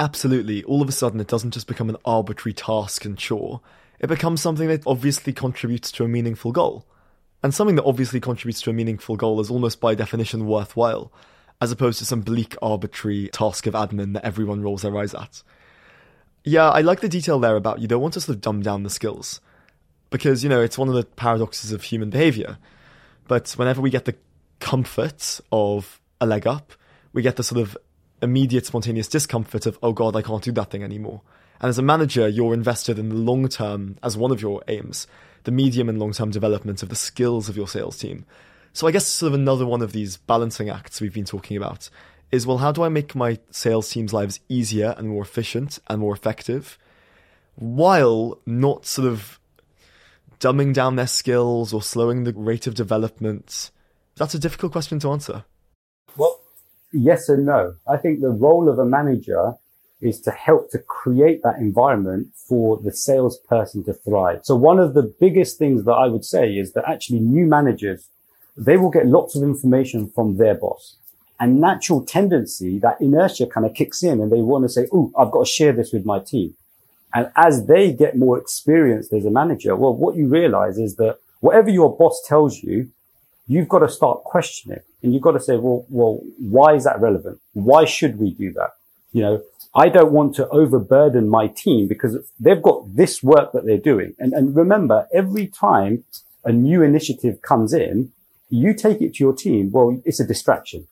Absolutely. 0.00 0.64
All 0.64 0.82
of 0.82 0.88
a 0.88 0.92
sudden, 0.92 1.20
it 1.20 1.28
doesn't 1.28 1.52
just 1.52 1.66
become 1.66 1.88
an 1.88 1.96
arbitrary 2.04 2.54
task 2.54 3.04
and 3.04 3.16
chore. 3.16 3.60
It 4.00 4.08
becomes 4.08 4.40
something 4.40 4.68
that 4.68 4.82
obviously 4.86 5.32
contributes 5.32 5.92
to 5.92 6.04
a 6.04 6.08
meaningful 6.08 6.50
goal. 6.50 6.86
And 7.42 7.54
something 7.54 7.76
that 7.76 7.84
obviously 7.84 8.20
contributes 8.20 8.62
to 8.62 8.70
a 8.70 8.72
meaningful 8.72 9.16
goal 9.16 9.40
is 9.40 9.50
almost 9.50 9.80
by 9.80 9.94
definition 9.94 10.46
worthwhile 10.46 11.12
as 11.60 11.70
opposed 11.70 11.98
to 11.98 12.04
some 12.04 12.22
bleak, 12.22 12.56
arbitrary 12.60 13.28
task 13.32 13.66
of 13.66 13.74
admin 13.74 14.12
that 14.14 14.24
everyone 14.24 14.62
rolls 14.62 14.82
their 14.82 14.96
eyes 14.96 15.14
at. 15.14 15.42
Yeah, 16.42 16.68
I 16.70 16.80
like 16.80 17.00
the 17.00 17.08
detail 17.08 17.38
there 17.38 17.56
about 17.56 17.80
you 17.80 17.88
don't 17.88 18.02
want 18.02 18.14
to 18.14 18.20
sort 18.20 18.36
of 18.36 18.42
dumb 18.42 18.62
down 18.62 18.82
the 18.82 18.90
skills. 18.90 19.40
Because, 20.10 20.42
you 20.42 20.50
know, 20.50 20.60
it's 20.60 20.78
one 20.78 20.88
of 20.88 20.94
the 20.94 21.04
paradoxes 21.04 21.72
of 21.72 21.82
human 21.82 22.10
behavior. 22.10 22.58
But 23.26 23.50
whenever 23.52 23.80
we 23.80 23.90
get 23.90 24.04
the 24.04 24.16
comfort 24.64 25.42
of 25.52 26.00
a 26.22 26.26
leg 26.26 26.46
up, 26.46 26.72
we 27.12 27.20
get 27.20 27.36
the 27.36 27.42
sort 27.42 27.60
of 27.60 27.76
immediate 28.22 28.64
spontaneous 28.64 29.08
discomfort 29.08 29.66
of, 29.66 29.78
oh 29.82 29.92
God, 29.92 30.16
I 30.16 30.22
can't 30.22 30.42
do 30.42 30.52
that 30.52 30.70
thing 30.70 30.82
anymore. 30.82 31.20
And 31.60 31.68
as 31.68 31.78
a 31.78 31.82
manager, 31.82 32.26
you're 32.26 32.54
invested 32.54 32.98
in 32.98 33.10
the 33.10 33.14
long 33.14 33.46
term, 33.48 33.98
as 34.02 34.16
one 34.16 34.32
of 34.32 34.40
your 34.40 34.64
aims, 34.66 35.06
the 35.42 35.52
medium 35.52 35.90
and 35.90 35.98
long 35.98 36.12
term 36.12 36.30
development 36.30 36.82
of 36.82 36.88
the 36.88 36.96
skills 36.96 37.50
of 37.50 37.58
your 37.58 37.68
sales 37.68 37.98
team. 37.98 38.24
So 38.72 38.86
I 38.86 38.90
guess 38.90 39.06
sort 39.06 39.34
of 39.34 39.38
another 39.38 39.66
one 39.66 39.82
of 39.82 39.92
these 39.92 40.16
balancing 40.16 40.70
acts 40.70 40.98
we've 40.98 41.12
been 41.12 41.26
talking 41.26 41.58
about 41.58 41.90
is 42.32 42.46
well, 42.46 42.58
how 42.58 42.72
do 42.72 42.82
I 42.82 42.88
make 42.88 43.14
my 43.14 43.38
sales 43.50 43.90
team's 43.90 44.14
lives 44.14 44.40
easier 44.48 44.94
and 44.96 45.10
more 45.10 45.22
efficient 45.22 45.78
and 45.88 46.00
more 46.00 46.14
effective 46.14 46.78
while 47.56 48.40
not 48.46 48.86
sort 48.86 49.06
of 49.06 49.38
dumbing 50.40 50.72
down 50.72 50.96
their 50.96 51.06
skills 51.06 51.74
or 51.74 51.82
slowing 51.82 52.24
the 52.24 52.32
rate 52.32 52.66
of 52.66 52.74
development? 52.74 53.70
That's 54.16 54.34
a 54.34 54.38
difficult 54.38 54.72
question 54.72 54.98
to 55.00 55.10
answer. 55.10 55.44
Well, 56.16 56.40
yes 56.92 57.28
and 57.28 57.46
no. 57.46 57.74
I 57.88 57.96
think 57.96 58.20
the 58.20 58.30
role 58.30 58.68
of 58.68 58.78
a 58.78 58.84
manager 58.84 59.54
is 60.00 60.20
to 60.20 60.30
help 60.30 60.70
to 60.70 60.78
create 60.78 61.42
that 61.42 61.56
environment 61.58 62.28
for 62.34 62.76
the 62.76 62.92
salesperson 62.92 63.84
to 63.84 63.94
thrive. 63.94 64.40
So 64.44 64.54
one 64.54 64.78
of 64.78 64.94
the 64.94 65.02
biggest 65.02 65.58
things 65.58 65.84
that 65.84 65.92
I 65.92 66.06
would 66.06 66.24
say 66.24 66.52
is 66.52 66.72
that 66.72 66.88
actually 66.88 67.20
new 67.20 67.46
managers 67.46 68.08
they 68.56 68.76
will 68.76 68.90
get 68.90 69.06
lots 69.06 69.34
of 69.34 69.42
information 69.42 70.08
from 70.08 70.36
their 70.36 70.54
boss. 70.54 70.96
And 71.40 71.60
natural 71.60 72.04
tendency, 72.04 72.78
that 72.78 73.00
inertia 73.00 73.46
kind 73.46 73.66
of 73.66 73.74
kicks 73.74 74.02
in 74.02 74.20
and 74.20 74.30
they 74.30 74.40
want 74.40 74.64
to 74.64 74.68
say, 74.68 74.86
Oh, 74.92 75.12
I've 75.18 75.32
got 75.32 75.46
to 75.46 75.50
share 75.50 75.72
this 75.72 75.92
with 75.92 76.06
my 76.06 76.20
team. 76.20 76.54
And 77.12 77.30
as 77.36 77.66
they 77.66 77.92
get 77.92 78.16
more 78.16 78.38
experienced 78.38 79.12
as 79.12 79.24
a 79.24 79.30
manager, 79.30 79.76
well, 79.76 79.94
what 79.94 80.16
you 80.16 80.28
realize 80.28 80.78
is 80.78 80.96
that 80.96 81.18
whatever 81.40 81.70
your 81.70 81.96
boss 81.96 82.22
tells 82.26 82.62
you, 82.62 82.90
you've 83.46 83.68
got 83.68 83.80
to 83.80 83.88
start 83.88 84.24
questioning 84.24 84.80
and 85.02 85.12
you've 85.12 85.22
got 85.22 85.32
to 85.32 85.40
say, 85.40 85.56
well, 85.56 85.84
well, 85.88 86.20
why 86.38 86.74
is 86.74 86.84
that 86.84 87.00
relevant? 87.00 87.40
Why 87.52 87.84
should 87.84 88.18
we 88.18 88.30
do 88.30 88.52
that? 88.54 88.70
You 89.12 89.22
know, 89.22 89.42
I 89.74 89.88
don't 89.88 90.12
want 90.12 90.34
to 90.36 90.48
overburden 90.48 91.28
my 91.28 91.48
team 91.48 91.88
because 91.88 92.16
they've 92.38 92.62
got 92.62 92.96
this 92.96 93.22
work 93.22 93.52
that 93.52 93.66
they're 93.66 93.76
doing. 93.76 94.14
And, 94.18 94.32
and 94.32 94.56
remember, 94.56 95.06
every 95.12 95.46
time 95.46 96.04
a 96.44 96.52
new 96.52 96.82
initiative 96.82 97.42
comes 97.42 97.72
in, 97.72 98.12
you 98.50 98.74
take 98.74 99.00
it 99.00 99.14
to 99.14 99.24
your 99.24 99.34
team, 99.34 99.70
well, 99.72 100.00
it's 100.04 100.20
a 100.20 100.26
distraction, 100.26 100.86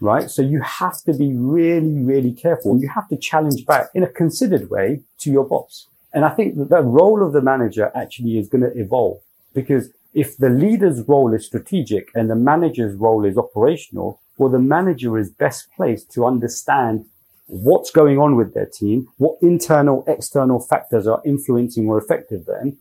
right? 0.00 0.30
So 0.30 0.42
you 0.42 0.60
have 0.60 1.00
to 1.02 1.14
be 1.14 1.32
really, 1.32 1.98
really 1.98 2.32
careful. 2.32 2.78
You 2.78 2.88
have 2.88 3.08
to 3.08 3.16
challenge 3.16 3.64
back 3.64 3.88
in 3.94 4.02
a 4.02 4.08
considered 4.08 4.68
way 4.68 5.00
to 5.18 5.30
your 5.30 5.44
boss. 5.44 5.88
And 6.12 6.24
I 6.24 6.30
think 6.30 6.56
that 6.56 6.68
the 6.68 6.82
role 6.82 7.24
of 7.24 7.32
the 7.32 7.40
manager 7.40 7.90
actually 7.94 8.38
is 8.38 8.48
going 8.48 8.62
to 8.62 8.78
evolve 8.78 9.20
because 9.54 9.88
if 10.14 10.36
the 10.36 10.50
leader's 10.50 11.00
role 11.08 11.32
is 11.32 11.46
strategic 11.46 12.10
and 12.14 12.28
the 12.28 12.36
manager's 12.36 12.94
role 12.94 13.24
is 13.24 13.38
operational, 13.38 14.20
well, 14.36 14.50
the 14.50 14.58
manager 14.58 15.18
is 15.18 15.30
best 15.30 15.68
placed 15.76 16.12
to 16.12 16.26
understand 16.26 17.06
what's 17.46 17.90
going 17.90 18.18
on 18.18 18.36
with 18.36 18.54
their 18.54 18.66
team, 18.66 19.08
what 19.18 19.36
internal, 19.42 20.04
external 20.06 20.60
factors 20.60 21.06
are 21.06 21.22
influencing 21.24 21.88
or 21.88 21.98
affecting 21.98 22.44
them, 22.44 22.78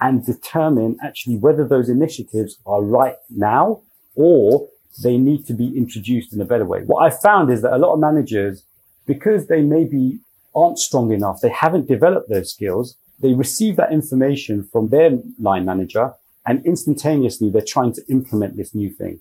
and 0.00 0.24
determine 0.24 0.96
actually 1.02 1.36
whether 1.36 1.66
those 1.66 1.88
initiatives 1.88 2.58
are 2.66 2.82
right 2.82 3.16
now 3.30 3.80
or 4.14 4.68
they 5.02 5.16
need 5.16 5.46
to 5.46 5.52
be 5.52 5.76
introduced 5.76 6.32
in 6.32 6.40
a 6.40 6.44
better 6.44 6.64
way. 6.64 6.80
What 6.80 7.04
I 7.04 7.10
found 7.10 7.50
is 7.50 7.62
that 7.62 7.74
a 7.74 7.78
lot 7.78 7.94
of 7.94 8.00
managers, 8.00 8.64
because 9.06 9.46
they 9.46 9.62
maybe 9.62 10.20
aren't 10.54 10.78
strong 10.78 11.12
enough, 11.12 11.40
they 11.40 11.50
haven't 11.50 11.86
developed 11.86 12.28
those 12.28 12.52
skills, 12.52 12.96
they 13.20 13.34
receive 13.34 13.76
that 13.76 13.92
information 13.92 14.68
from 14.72 14.88
their 14.88 15.18
line 15.38 15.64
manager 15.64 16.14
and 16.48 16.64
instantaneously 16.64 17.50
they're 17.50 17.74
trying 17.76 17.92
to 17.92 18.02
implement 18.08 18.56
this 18.56 18.74
new 18.74 18.90
thing. 18.90 19.20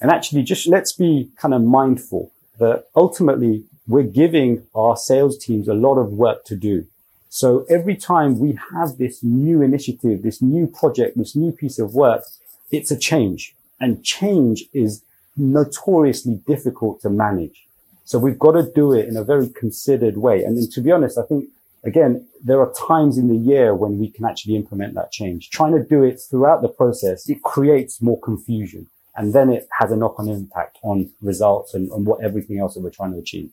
And 0.00 0.10
actually 0.10 0.42
just 0.42 0.68
let's 0.68 0.92
be 0.92 1.30
kind 1.36 1.54
of 1.54 1.62
mindful 1.62 2.30
that 2.58 2.84
ultimately 2.94 3.64
we're 3.88 4.02
giving 4.02 4.66
our 4.74 4.96
sales 4.96 5.38
teams 5.38 5.68
a 5.68 5.74
lot 5.74 5.96
of 5.96 6.12
work 6.12 6.44
to 6.44 6.54
do. 6.54 6.86
So 7.30 7.64
every 7.70 7.96
time 7.96 8.38
we 8.38 8.58
have 8.72 8.98
this 8.98 9.24
new 9.24 9.62
initiative, 9.62 10.22
this 10.22 10.42
new 10.42 10.66
project, 10.66 11.16
this 11.16 11.34
new 11.34 11.50
piece 11.50 11.78
of 11.78 11.94
work, 11.94 12.22
it's 12.70 12.90
a 12.90 12.98
change 12.98 13.54
and 13.80 14.04
change 14.04 14.64
is 14.72 15.02
notoriously 15.36 16.40
difficult 16.46 17.00
to 17.00 17.10
manage. 17.10 17.66
So 18.04 18.18
we've 18.18 18.38
got 18.38 18.52
to 18.52 18.70
do 18.70 18.92
it 18.92 19.08
in 19.08 19.16
a 19.16 19.24
very 19.24 19.48
considered 19.48 20.18
way. 20.18 20.44
And 20.44 20.70
to 20.70 20.80
be 20.80 20.92
honest, 20.92 21.18
I 21.18 21.22
think 21.22 21.48
again, 21.86 22.26
there 22.42 22.60
are 22.60 22.72
times 22.72 23.18
in 23.18 23.28
the 23.28 23.36
year 23.36 23.74
when 23.74 23.98
we 23.98 24.10
can 24.10 24.24
actually 24.24 24.56
implement 24.56 24.94
that 24.94 25.12
change. 25.12 25.50
Trying 25.50 25.72
to 25.72 25.82
do 25.82 26.02
it 26.02 26.20
throughout 26.20 26.62
the 26.62 26.68
process, 26.68 27.28
it 27.28 27.42
creates 27.42 28.02
more 28.02 28.20
confusion. 28.20 28.88
And 29.16 29.32
then 29.32 29.50
it 29.50 29.66
has 29.78 29.90
a 29.90 29.96
knock 29.96 30.18
on 30.18 30.28
impact 30.28 30.78
on 30.82 31.10
results 31.22 31.74
and, 31.74 31.90
and 31.90 32.06
what 32.06 32.22
everything 32.22 32.58
else 32.58 32.74
that 32.74 32.80
we're 32.80 32.90
trying 32.90 33.12
to 33.12 33.18
achieve. 33.18 33.50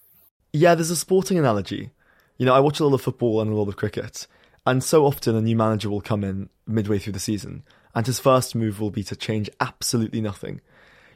Yeah, 0.51 0.75
there's 0.75 0.91
a 0.91 0.95
sporting 0.95 1.39
analogy. 1.39 1.91
You 2.37 2.45
know, 2.45 2.53
I 2.53 2.59
watch 2.59 2.79
a 2.79 2.85
lot 2.85 2.95
of 2.95 3.01
football 3.01 3.39
and 3.39 3.51
a 3.51 3.55
lot 3.55 3.69
of 3.69 3.77
cricket. 3.77 4.27
And 4.65 4.83
so 4.83 5.05
often 5.05 5.35
a 5.35 5.41
new 5.41 5.55
manager 5.55 5.89
will 5.89 6.01
come 6.01 6.23
in 6.23 6.49
midway 6.67 6.99
through 6.99 7.13
the 7.13 7.19
season 7.19 7.63
and 7.95 8.05
his 8.05 8.19
first 8.19 8.55
move 8.55 8.79
will 8.79 8.89
be 8.89 9.03
to 9.03 9.15
change 9.15 9.49
absolutely 9.59 10.21
nothing. 10.21 10.61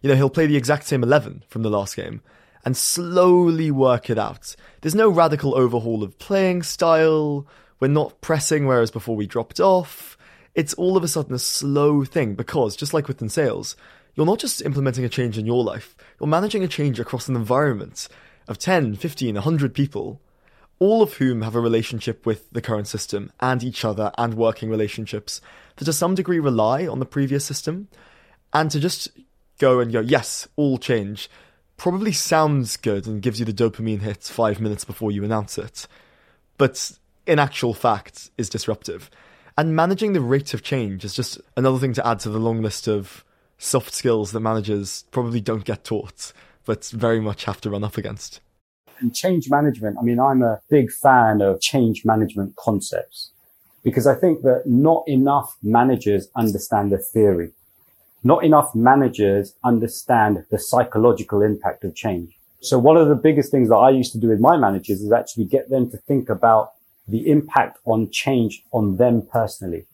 You 0.01 0.09
know, 0.09 0.15
he'll 0.15 0.29
play 0.29 0.45
the 0.45 0.57
exact 0.57 0.85
same 0.85 1.03
11 1.03 1.43
from 1.49 1.63
the 1.63 1.69
last 1.69 1.95
game 1.95 2.21
and 2.65 2.75
slowly 2.75 3.71
work 3.71 4.09
it 4.09 4.17
out. 4.17 4.55
There's 4.81 4.95
no 4.95 5.09
radical 5.09 5.55
overhaul 5.55 6.03
of 6.03 6.19
playing 6.19 6.63
style. 6.63 7.47
We're 7.79 7.87
not 7.87 8.21
pressing 8.21 8.65
whereas 8.65 8.91
before 8.91 9.15
we 9.15 9.27
dropped 9.27 9.59
off. 9.59 10.17
It's 10.55 10.73
all 10.73 10.97
of 10.97 11.03
a 11.03 11.07
sudden 11.07 11.35
a 11.35 11.39
slow 11.39 12.03
thing 12.03 12.35
because, 12.35 12.75
just 12.75 12.93
like 12.93 13.07
within 13.07 13.29
sales, 13.29 13.75
you're 14.15 14.25
not 14.25 14.39
just 14.39 14.63
implementing 14.63 15.05
a 15.05 15.09
change 15.09 15.37
in 15.37 15.45
your 15.45 15.63
life, 15.63 15.95
you're 16.19 16.27
managing 16.27 16.63
a 16.63 16.67
change 16.67 16.99
across 16.99 17.27
an 17.27 17.35
environment 17.35 18.07
of 18.47 18.57
10, 18.57 18.95
15, 18.95 19.35
100 19.35 19.73
people, 19.75 20.19
all 20.79 21.03
of 21.03 21.13
whom 21.13 21.43
have 21.43 21.55
a 21.55 21.59
relationship 21.59 22.25
with 22.25 22.49
the 22.51 22.61
current 22.61 22.87
system 22.87 23.31
and 23.39 23.63
each 23.63 23.85
other 23.85 24.11
and 24.17 24.33
working 24.33 24.69
relationships 24.69 25.41
that 25.75 25.85
to 25.85 25.93
some 25.93 26.15
degree 26.15 26.39
rely 26.39 26.87
on 26.87 26.99
the 26.99 27.05
previous 27.05 27.45
system. 27.45 27.87
And 28.53 28.71
to 28.71 28.79
just 28.79 29.09
go 29.59 29.79
and 29.79 29.91
go, 29.91 29.99
yes, 29.99 30.47
all 30.55 30.77
change, 30.77 31.29
probably 31.77 32.11
sounds 32.11 32.75
good 32.75 33.07
and 33.07 33.21
gives 33.21 33.39
you 33.39 33.45
the 33.45 33.53
dopamine 33.53 34.01
hit 34.01 34.23
five 34.23 34.59
minutes 34.59 34.83
before 34.83 35.11
you 35.11 35.23
announce 35.23 35.57
it. 35.57 35.87
But 36.57 36.91
in 37.25 37.39
actual 37.39 37.73
fact, 37.73 38.31
is 38.37 38.49
disruptive. 38.49 39.09
And 39.57 39.75
managing 39.75 40.13
the 40.13 40.21
rate 40.21 40.53
of 40.53 40.63
change 40.63 41.03
is 41.03 41.13
just 41.13 41.39
another 41.55 41.79
thing 41.79 41.93
to 41.93 42.07
add 42.07 42.19
to 42.21 42.29
the 42.29 42.39
long 42.39 42.61
list 42.61 42.87
of 42.87 43.23
soft 43.57 43.93
skills 43.93 44.31
that 44.31 44.39
managers 44.39 45.05
probably 45.11 45.41
don't 45.41 45.65
get 45.65 45.83
taught, 45.83 46.31
but 46.65 46.85
very 46.85 47.19
much 47.19 47.45
have 47.45 47.61
to 47.61 47.69
run 47.69 47.83
up 47.83 47.97
against. 47.97 48.39
And 48.99 49.13
change 49.13 49.49
management, 49.49 49.97
I 49.99 50.03
mean, 50.03 50.19
I'm 50.19 50.41
a 50.41 50.59
big 50.69 50.91
fan 50.91 51.41
of 51.41 51.61
change 51.61 52.03
management 52.05 52.55
concepts 52.55 53.31
because 53.83 54.07
I 54.07 54.15
think 54.15 54.41
that 54.41 54.63
not 54.65 55.03
enough 55.07 55.55
managers 55.61 56.27
understand 56.35 56.91
the 56.91 56.97
theory. 56.97 57.51
Not 58.27 58.43
enough 58.43 58.75
managers 58.75 59.53
understand 59.63 60.43
the 60.51 60.59
psychological 60.59 61.41
impact 61.41 61.85
of 61.85 61.95
change. 61.95 62.37
So 62.59 62.77
one 62.77 62.97
of 62.97 63.07
the 63.07 63.15
biggest 63.15 63.51
things 63.51 63.69
that 63.69 63.77
I 63.77 63.89
used 63.89 64.11
to 64.11 64.17
do 64.17 64.27
with 64.27 64.41
my 64.41 64.57
managers 64.57 65.01
is 65.01 65.13
actually 65.13 65.45
get 65.45 65.69
them 65.69 65.89
to 65.91 65.97
think 66.09 66.27
about 66.27 66.73
the 67.07 67.29
impact 67.29 67.77
on 67.85 68.09
change 68.11 68.63
on 68.73 68.97
them 68.97 69.25
personally. 69.31 69.85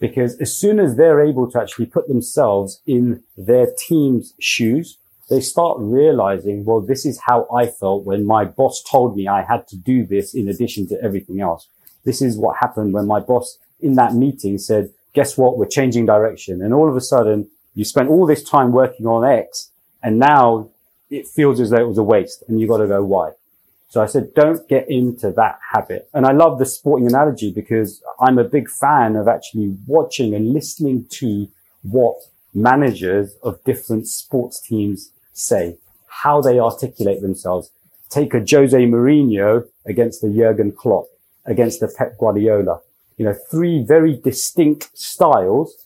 Because 0.00 0.34
as 0.40 0.58
soon 0.58 0.80
as 0.80 0.96
they're 0.96 1.24
able 1.24 1.48
to 1.52 1.60
actually 1.60 1.86
put 1.86 2.08
themselves 2.08 2.80
in 2.88 3.22
their 3.36 3.68
team's 3.86 4.34
shoes, 4.40 4.98
they 5.30 5.40
start 5.40 5.76
realizing, 5.78 6.64
well, 6.64 6.80
this 6.80 7.06
is 7.06 7.20
how 7.28 7.46
I 7.54 7.68
felt 7.68 8.04
when 8.04 8.26
my 8.26 8.46
boss 8.46 8.82
told 8.82 9.16
me 9.16 9.28
I 9.28 9.42
had 9.42 9.68
to 9.68 9.76
do 9.76 10.04
this 10.04 10.34
in 10.34 10.48
addition 10.48 10.88
to 10.88 11.00
everything 11.00 11.40
else. 11.40 11.68
This 12.04 12.20
is 12.20 12.36
what 12.36 12.56
happened 12.56 12.94
when 12.94 13.06
my 13.06 13.20
boss 13.20 13.58
in 13.78 13.94
that 13.94 14.14
meeting 14.14 14.58
said, 14.58 14.90
guess 15.14 15.36
what? 15.36 15.58
We're 15.58 15.66
changing 15.66 16.06
direction. 16.06 16.62
And 16.62 16.72
all 16.72 16.88
of 16.88 16.96
a 16.96 17.00
sudden 17.00 17.50
you 17.74 17.84
spent 17.84 18.08
all 18.08 18.26
this 18.26 18.42
time 18.42 18.72
working 18.72 19.06
on 19.06 19.24
X 19.24 19.70
and 20.02 20.18
now 20.18 20.70
it 21.10 21.26
feels 21.26 21.60
as 21.60 21.70
though 21.70 21.80
it 21.80 21.88
was 21.88 21.98
a 21.98 22.02
waste 22.02 22.42
and 22.48 22.60
you 22.60 22.68
got 22.68 22.78
to 22.78 22.86
go, 22.86 23.02
why? 23.02 23.32
So 23.90 24.02
I 24.02 24.06
said, 24.06 24.34
don't 24.34 24.68
get 24.68 24.90
into 24.90 25.30
that 25.32 25.58
habit. 25.72 26.08
And 26.12 26.26
I 26.26 26.32
love 26.32 26.58
the 26.58 26.66
sporting 26.66 27.06
analogy 27.06 27.50
because 27.50 28.02
I'm 28.20 28.38
a 28.38 28.44
big 28.44 28.68
fan 28.68 29.16
of 29.16 29.28
actually 29.28 29.76
watching 29.86 30.34
and 30.34 30.52
listening 30.52 31.06
to 31.12 31.48
what 31.82 32.16
managers 32.52 33.36
of 33.42 33.62
different 33.64 34.06
sports 34.06 34.60
teams 34.60 35.10
say, 35.32 35.78
how 36.08 36.42
they 36.42 36.58
articulate 36.60 37.22
themselves. 37.22 37.70
Take 38.10 38.34
a 38.34 38.40
Jose 38.40 38.76
Mourinho 38.76 39.66
against 39.86 40.20
the 40.20 40.28
Jurgen 40.30 40.72
Klopp 40.72 41.06
against 41.48 41.80
the 41.80 41.88
Pep 41.88 42.16
Guardiola. 42.18 42.80
You 43.18 43.26
know, 43.26 43.34
three 43.50 43.82
very 43.82 44.16
distinct 44.16 44.96
styles 44.96 45.76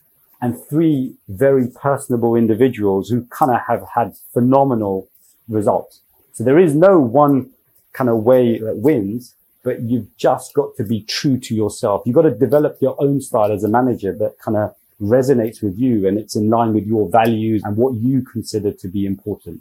and 0.40 0.61
three 0.68 1.14
very 1.29 1.68
personable 1.68 2.35
individuals 2.37 3.09
who 3.09 3.25
kind 3.27 3.51
of 3.51 3.61
have 3.66 3.85
had 3.95 4.14
phenomenal 4.33 5.09
results. 5.49 6.01
So 6.33 6.45
there 6.45 6.59
is 6.59 6.75
no 6.75 6.99
one 6.99 7.51
kind 7.92 8.11
of 8.11 8.18
way 8.25 8.59
that 8.59 8.77
wins, 8.79 9.35
but 9.62 9.81
you've 9.83 10.14
just 10.16 10.53
got 10.55 10.77
to 10.77 10.85
be 10.85 11.03
true 11.03 11.38
to 11.38 11.55
yourself. 11.55 12.03
You've 12.05 12.14
got 12.14 12.23
to 12.23 12.35
develop 12.35 12.79
your 12.81 12.97
own 13.01 13.21
style 13.21 13.53
as 13.53 13.64
a 13.64 13.68
manager 13.68 14.14
that 14.18 14.38
kind 14.38 14.57
of 14.57 14.75
resonates 15.01 15.62
with 15.62 15.79
you 15.79 16.07
and 16.07 16.18
it's 16.18 16.37
in 16.37 16.49
line 16.49 16.73
with 16.75 16.87
your 16.87 17.09
values 17.09 17.62
and 17.64 17.77
what 17.77 17.95
you 17.95 18.23
consider 18.23 18.73
to 18.73 18.88
be 18.88 19.05
important. 19.07 19.61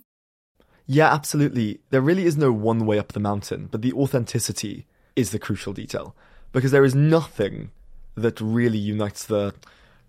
Yeah, 0.88 1.14
absolutely. 1.14 1.80
There 1.90 2.02
really 2.02 2.26
is 2.26 2.38
no 2.38 2.52
one 2.52 2.86
way 2.86 3.00
up 3.00 3.14
the 3.14 3.20
mountain, 3.20 3.68
but 3.72 3.82
the 3.82 3.94
authenticity 3.94 4.88
is 5.16 5.32
the 5.32 5.40
crucial 5.40 5.74
detail 5.74 6.16
because 6.52 6.72
there 6.72 6.86
is 6.86 6.96
nothing 6.96 7.72
that 8.16 8.40
really 8.42 8.78
unites 8.78 9.26
the 9.26 9.54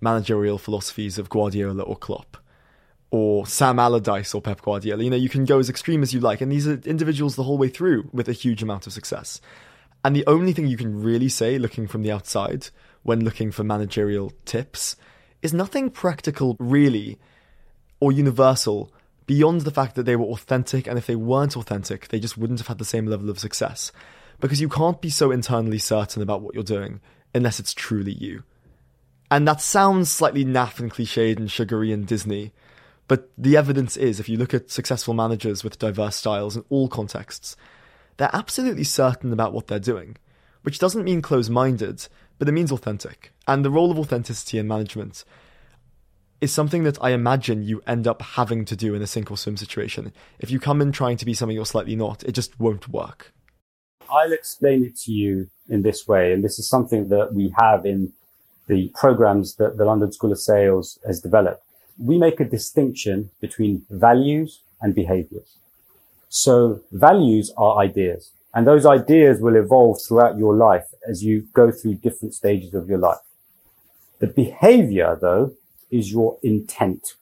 managerial 0.00 0.58
philosophies 0.58 1.18
of 1.18 1.30
Guardiola 1.30 1.82
or 1.82 1.96
Klopp 1.96 2.36
or 3.10 3.46
Sam 3.46 3.78
Allardyce 3.78 4.34
or 4.34 4.40
Pep 4.40 4.62
Guardiola. 4.62 5.04
You 5.04 5.10
know, 5.10 5.16
you 5.16 5.28
can 5.28 5.44
go 5.44 5.58
as 5.58 5.70
extreme 5.70 6.02
as 6.02 6.12
you 6.12 6.20
like, 6.20 6.40
and 6.40 6.50
these 6.50 6.66
are 6.66 6.80
individuals 6.84 7.36
the 7.36 7.44
whole 7.44 7.58
way 7.58 7.68
through 7.68 8.08
with 8.12 8.28
a 8.28 8.32
huge 8.32 8.62
amount 8.62 8.86
of 8.86 8.92
success. 8.92 9.40
And 10.04 10.16
the 10.16 10.26
only 10.26 10.52
thing 10.52 10.66
you 10.66 10.76
can 10.76 11.00
really 11.00 11.28
say, 11.28 11.58
looking 11.58 11.86
from 11.86 12.02
the 12.02 12.10
outside, 12.10 12.68
when 13.02 13.22
looking 13.22 13.52
for 13.52 13.62
managerial 13.62 14.32
tips, 14.44 14.96
is 15.42 15.52
nothing 15.52 15.90
practical, 15.90 16.56
really, 16.58 17.18
or 18.00 18.10
universal 18.10 18.92
beyond 19.26 19.60
the 19.60 19.70
fact 19.70 19.94
that 19.94 20.04
they 20.04 20.16
were 20.16 20.26
authentic, 20.26 20.88
and 20.88 20.98
if 20.98 21.06
they 21.06 21.14
weren't 21.14 21.56
authentic, 21.56 22.08
they 22.08 22.18
just 22.18 22.36
wouldn't 22.36 22.58
have 22.58 22.66
had 22.66 22.78
the 22.78 22.84
same 22.84 23.06
level 23.06 23.30
of 23.30 23.38
success 23.38 23.92
because 24.42 24.60
you 24.60 24.68
can't 24.68 25.00
be 25.00 25.08
so 25.08 25.30
internally 25.30 25.78
certain 25.78 26.20
about 26.20 26.42
what 26.42 26.52
you're 26.52 26.64
doing 26.64 27.00
unless 27.32 27.60
it's 27.60 27.72
truly 27.72 28.12
you. 28.12 28.42
And 29.30 29.46
that 29.46 29.62
sounds 29.62 30.10
slightly 30.10 30.44
naff 30.44 30.80
and 30.80 30.90
cliched 30.92 31.38
and 31.38 31.50
sugary 31.50 31.92
and 31.92 32.06
Disney, 32.06 32.52
but 33.06 33.30
the 33.38 33.56
evidence 33.56 33.96
is 33.96 34.18
if 34.18 34.28
you 34.28 34.36
look 34.36 34.52
at 34.52 34.68
successful 34.68 35.14
managers 35.14 35.62
with 35.62 35.78
diverse 35.78 36.16
styles 36.16 36.56
in 36.56 36.64
all 36.70 36.88
contexts, 36.88 37.56
they're 38.16 38.30
absolutely 38.32 38.82
certain 38.82 39.32
about 39.32 39.52
what 39.52 39.68
they're 39.68 39.78
doing, 39.78 40.16
which 40.62 40.80
doesn't 40.80 41.04
mean 41.04 41.22
close 41.22 41.48
minded, 41.48 42.08
but 42.38 42.48
it 42.48 42.52
means 42.52 42.72
authentic. 42.72 43.32
And 43.46 43.64
the 43.64 43.70
role 43.70 43.92
of 43.92 43.98
authenticity 43.98 44.58
in 44.58 44.66
management 44.66 45.24
is 46.40 46.52
something 46.52 46.82
that 46.82 46.98
I 47.00 47.10
imagine 47.10 47.62
you 47.62 47.80
end 47.86 48.08
up 48.08 48.20
having 48.22 48.64
to 48.64 48.74
do 48.74 48.92
in 48.96 49.02
a 49.02 49.06
sink 49.06 49.30
or 49.30 49.36
swim 49.36 49.56
situation. 49.56 50.12
If 50.40 50.50
you 50.50 50.58
come 50.58 50.82
in 50.82 50.90
trying 50.90 51.16
to 51.18 51.24
be 51.24 51.32
something 51.32 51.54
you're 51.54 51.64
slightly 51.64 51.94
not, 51.94 52.24
it 52.24 52.32
just 52.32 52.58
won't 52.58 52.88
work. 52.88 53.32
I'll 54.12 54.32
explain 54.32 54.84
it 54.84 54.96
to 55.04 55.12
you 55.12 55.48
in 55.68 55.82
this 55.82 56.06
way. 56.06 56.32
And 56.32 56.44
this 56.44 56.58
is 56.58 56.68
something 56.68 57.08
that 57.08 57.32
we 57.32 57.54
have 57.58 57.86
in 57.86 58.12
the 58.66 58.88
programs 58.94 59.56
that 59.56 59.78
the 59.78 59.84
London 59.84 60.12
School 60.12 60.32
of 60.32 60.38
Sales 60.38 60.98
has 61.06 61.20
developed. 61.20 61.64
We 61.98 62.18
make 62.18 62.38
a 62.38 62.44
distinction 62.44 63.30
between 63.40 63.86
values 63.90 64.60
and 64.82 64.94
behaviors. 64.94 65.56
So 66.28 66.80
values 66.92 67.52
are 67.56 67.78
ideas 67.78 68.32
and 68.54 68.66
those 68.66 68.84
ideas 68.84 69.40
will 69.40 69.56
evolve 69.56 70.00
throughout 70.06 70.36
your 70.36 70.54
life 70.54 70.86
as 71.08 71.24
you 71.24 71.48
go 71.54 71.70
through 71.70 71.94
different 71.94 72.34
stages 72.34 72.74
of 72.74 72.88
your 72.88 72.98
life. 72.98 73.24
The 74.18 74.26
behavior 74.26 75.18
though 75.20 75.54
is 75.90 76.12
your 76.12 76.38
intent. 76.42 77.14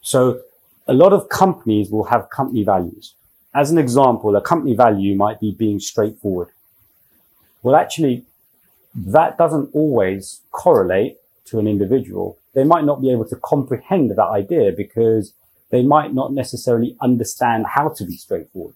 So 0.00 0.40
a 0.88 0.94
lot 0.94 1.12
of 1.12 1.28
companies 1.28 1.90
will 1.90 2.04
have 2.04 2.30
company 2.30 2.64
values. 2.64 3.14
As 3.56 3.70
an 3.70 3.78
example, 3.78 4.36
a 4.36 4.42
company 4.42 4.76
value 4.76 5.16
might 5.16 5.40
be 5.40 5.50
being 5.50 5.80
straightforward. 5.80 6.48
Well, 7.62 7.74
actually, 7.74 8.26
that 8.94 9.38
doesn't 9.38 9.70
always 9.72 10.42
correlate 10.50 11.16
to 11.46 11.58
an 11.58 11.66
individual. 11.66 12.38
They 12.52 12.64
might 12.64 12.84
not 12.84 13.00
be 13.00 13.10
able 13.10 13.26
to 13.28 13.36
comprehend 13.36 14.10
that 14.10 14.20
idea 14.20 14.72
because 14.76 15.32
they 15.70 15.82
might 15.82 16.12
not 16.12 16.34
necessarily 16.34 16.98
understand 17.00 17.64
how 17.68 17.88
to 17.96 18.04
be 18.04 18.18
straightforward. 18.18 18.74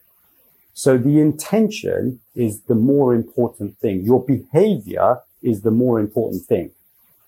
So 0.72 0.96
the 0.96 1.20
intention 1.20 2.20
is 2.34 2.62
the 2.62 2.74
more 2.74 3.14
important 3.14 3.78
thing. 3.80 4.00
Your 4.02 4.24
behavior 4.24 5.18
is 5.42 5.60
the 5.60 5.70
more 5.70 6.00
important 6.00 6.46
thing. 6.46 6.70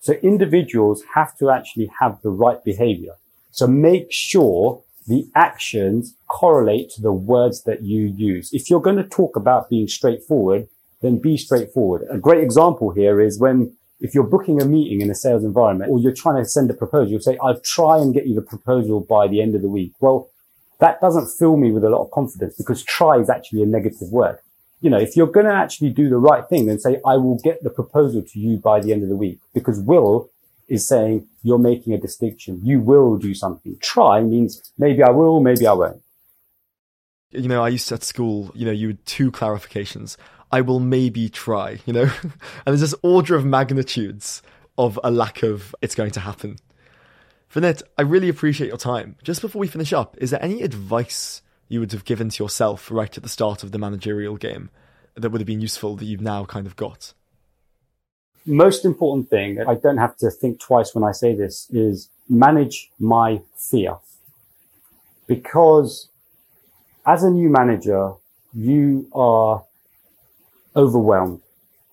So 0.00 0.14
individuals 0.14 1.02
have 1.14 1.36
to 1.36 1.50
actually 1.50 1.90
have 2.00 2.22
the 2.22 2.30
right 2.30 2.64
behavior. 2.64 3.16
So 3.50 3.66
make 3.66 4.10
sure 4.10 4.82
the 5.06 5.28
actions 5.34 6.14
correlate 6.28 6.90
to 6.90 7.02
the 7.02 7.12
words 7.12 7.64
that 7.64 7.82
you 7.82 8.06
use. 8.06 8.52
If 8.52 8.70
you're 8.70 8.80
going 8.80 8.96
to 8.96 9.04
talk 9.04 9.36
about 9.36 9.68
being 9.68 9.88
straightforward, 9.88 10.68
then 11.00 11.18
be 11.18 11.36
straightforward. 11.36 12.06
A 12.10 12.18
great 12.18 12.42
example 12.42 12.90
here 12.92 13.20
is 13.20 13.38
when 13.38 13.76
if 14.00 14.14
you're 14.14 14.24
booking 14.24 14.60
a 14.60 14.64
meeting 14.64 15.00
in 15.00 15.10
a 15.10 15.14
sales 15.14 15.44
environment 15.44 15.90
or 15.90 15.98
you're 15.98 16.12
trying 16.12 16.42
to 16.42 16.48
send 16.48 16.70
a 16.70 16.74
proposal, 16.74 17.12
you'll 17.12 17.20
say, 17.20 17.38
I'll 17.40 17.60
try 17.60 17.98
and 17.98 18.12
get 18.12 18.26
you 18.26 18.34
the 18.34 18.42
proposal 18.42 19.00
by 19.00 19.28
the 19.28 19.40
end 19.40 19.54
of 19.54 19.62
the 19.62 19.68
week. 19.68 19.92
Well, 20.00 20.28
that 20.80 21.00
doesn't 21.00 21.28
fill 21.38 21.56
me 21.56 21.70
with 21.70 21.84
a 21.84 21.90
lot 21.90 22.02
of 22.02 22.10
confidence 22.10 22.56
because 22.56 22.82
try 22.82 23.18
is 23.18 23.30
actually 23.30 23.62
a 23.62 23.66
negative 23.66 24.10
word. 24.10 24.38
You 24.80 24.90
know, 24.90 24.98
if 24.98 25.16
you're 25.16 25.28
going 25.28 25.46
to 25.46 25.54
actually 25.54 25.90
do 25.90 26.08
the 26.08 26.16
right 26.16 26.44
thing, 26.48 26.66
then 26.66 26.80
say, 26.80 27.00
I 27.06 27.16
will 27.16 27.38
get 27.38 27.62
the 27.62 27.70
proposal 27.70 28.22
to 28.22 28.38
you 28.40 28.56
by 28.56 28.80
the 28.80 28.92
end 28.92 29.04
of 29.04 29.08
the 29.08 29.14
week 29.14 29.38
because 29.54 29.78
will 29.78 30.31
is 30.72 30.88
saying 30.88 31.28
you're 31.42 31.58
making 31.58 31.92
a 31.92 31.98
distinction. 31.98 32.58
You 32.64 32.80
will 32.80 33.18
do 33.18 33.34
something. 33.34 33.76
Try 33.82 34.22
means 34.22 34.72
maybe 34.78 35.02
I 35.02 35.10
will, 35.10 35.40
maybe 35.40 35.66
I 35.66 35.74
won't. 35.74 36.02
You 37.30 37.46
know, 37.46 37.62
I 37.62 37.68
used 37.68 37.88
to 37.88 37.94
at 37.96 38.02
school, 38.02 38.50
you 38.54 38.64
know, 38.64 38.72
you 38.72 38.88
had 38.88 39.04
two 39.04 39.30
clarifications. 39.30 40.16
I 40.50 40.62
will 40.62 40.80
maybe 40.80 41.28
try, 41.28 41.78
you 41.84 41.92
know? 41.92 42.10
and 42.22 42.32
there's 42.64 42.80
this 42.80 42.94
order 43.02 43.36
of 43.36 43.44
magnitudes 43.44 44.40
of 44.78 44.98
a 45.04 45.10
lack 45.10 45.42
of 45.42 45.74
it's 45.82 45.94
going 45.94 46.10
to 46.12 46.20
happen. 46.20 46.56
Vinit, 47.52 47.82
I 47.98 48.02
really 48.02 48.30
appreciate 48.30 48.68
your 48.68 48.78
time. 48.78 49.16
Just 49.22 49.42
before 49.42 49.60
we 49.60 49.68
finish 49.68 49.92
up, 49.92 50.16
is 50.18 50.30
there 50.30 50.42
any 50.42 50.62
advice 50.62 51.42
you 51.68 51.80
would 51.80 51.92
have 51.92 52.06
given 52.06 52.30
to 52.30 52.42
yourself 52.42 52.90
right 52.90 53.14
at 53.14 53.22
the 53.22 53.28
start 53.28 53.62
of 53.62 53.72
the 53.72 53.78
managerial 53.78 54.38
game 54.38 54.70
that 55.16 55.28
would 55.28 55.42
have 55.42 55.46
been 55.46 55.60
useful 55.60 55.96
that 55.96 56.06
you've 56.06 56.22
now 56.22 56.46
kind 56.46 56.66
of 56.66 56.76
got? 56.76 57.12
Most 58.44 58.84
important 58.84 59.30
thing, 59.30 59.60
I 59.60 59.74
don't 59.74 59.98
have 59.98 60.16
to 60.18 60.30
think 60.30 60.58
twice 60.58 60.94
when 60.94 61.04
I 61.04 61.12
say 61.12 61.34
this, 61.34 61.68
is 61.70 62.08
manage 62.28 62.90
my 62.98 63.40
fear. 63.56 63.96
Because 65.26 66.08
as 67.06 67.22
a 67.22 67.30
new 67.30 67.48
manager, 67.48 68.14
you 68.52 69.08
are 69.14 69.64
overwhelmed. 70.74 71.40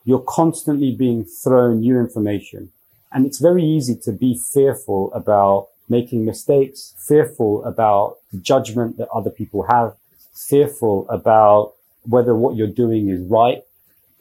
You're 0.05 0.25
constantly 0.27 0.95
being 0.95 1.23
thrown 1.23 1.81
new 1.81 1.99
information. 1.99 2.71
And 3.11 3.25
it's 3.25 3.39
very 3.39 3.63
easy 3.63 3.95
to 4.03 4.11
be 4.11 4.39
fearful 4.53 5.13
about 5.13 5.69
making 5.87 6.25
mistakes, 6.25 6.93
fearful 6.97 7.63
about 7.63 8.17
the 8.31 8.39
judgment 8.39 8.97
that 8.97 9.09
other 9.09 9.29
people 9.29 9.63
have, 9.63 9.95
fearful 10.33 11.09
about 11.09 11.73
whether 12.03 12.35
what 12.35 12.55
you're 12.55 12.67
doing 12.67 13.09
is 13.09 13.21
right. 13.21 13.63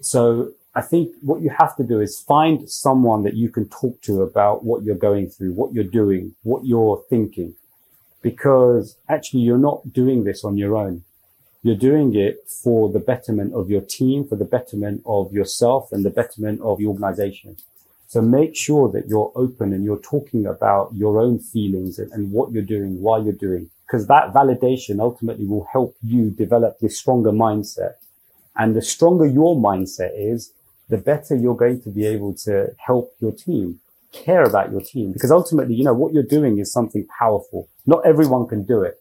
So 0.00 0.52
I 0.74 0.82
think 0.82 1.14
what 1.22 1.40
you 1.40 1.50
have 1.50 1.76
to 1.76 1.84
do 1.84 2.00
is 2.00 2.20
find 2.20 2.68
someone 2.70 3.22
that 3.24 3.34
you 3.34 3.48
can 3.48 3.68
talk 3.68 4.00
to 4.02 4.22
about 4.22 4.64
what 4.64 4.82
you're 4.82 4.94
going 4.94 5.28
through, 5.28 5.52
what 5.52 5.72
you're 5.72 5.84
doing, 5.84 6.34
what 6.42 6.64
you're 6.64 7.02
thinking, 7.08 7.54
because 8.22 8.96
actually 9.08 9.40
you're 9.40 9.58
not 9.58 9.92
doing 9.92 10.24
this 10.24 10.44
on 10.44 10.56
your 10.56 10.76
own. 10.76 11.04
You're 11.62 11.76
doing 11.76 12.14
it 12.14 12.48
for 12.48 12.88
the 12.88 13.00
betterment 13.00 13.54
of 13.54 13.68
your 13.68 13.80
team, 13.80 14.26
for 14.28 14.36
the 14.36 14.44
betterment 14.44 15.02
of 15.04 15.32
yourself 15.32 15.90
and 15.90 16.04
the 16.04 16.10
betterment 16.10 16.60
of 16.60 16.78
the 16.78 16.86
organization. 16.86 17.56
So 18.06 18.22
make 18.22 18.54
sure 18.56 18.88
that 18.92 19.08
you're 19.08 19.32
open 19.34 19.72
and 19.72 19.84
you're 19.84 19.98
talking 19.98 20.46
about 20.46 20.94
your 20.94 21.20
own 21.20 21.40
feelings 21.40 21.98
and, 21.98 22.10
and 22.12 22.30
what 22.30 22.52
you're 22.52 22.62
doing, 22.62 23.02
why 23.02 23.18
you're 23.18 23.32
doing, 23.32 23.70
because 23.86 24.06
that 24.06 24.32
validation 24.32 25.00
ultimately 25.00 25.46
will 25.46 25.66
help 25.72 25.96
you 26.02 26.30
develop 26.30 26.78
this 26.78 26.98
stronger 26.98 27.32
mindset. 27.32 27.94
And 28.56 28.74
the 28.74 28.82
stronger 28.82 29.26
your 29.26 29.56
mindset 29.56 30.12
is, 30.14 30.52
the 30.88 30.98
better 30.98 31.36
you're 31.36 31.56
going 31.56 31.80
to 31.82 31.90
be 31.90 32.06
able 32.06 32.34
to 32.34 32.74
help 32.78 33.14
your 33.20 33.32
team, 33.32 33.80
care 34.12 34.44
about 34.44 34.70
your 34.70 34.80
team, 34.80 35.12
because 35.12 35.30
ultimately, 35.30 35.74
you 35.74 35.84
know, 35.84 35.92
what 35.92 36.12
you're 36.12 36.22
doing 36.22 36.58
is 36.58 36.72
something 36.72 37.06
powerful. 37.18 37.68
Not 37.86 38.06
everyone 38.06 38.46
can 38.46 38.64
do 38.64 38.82
it. 38.82 39.00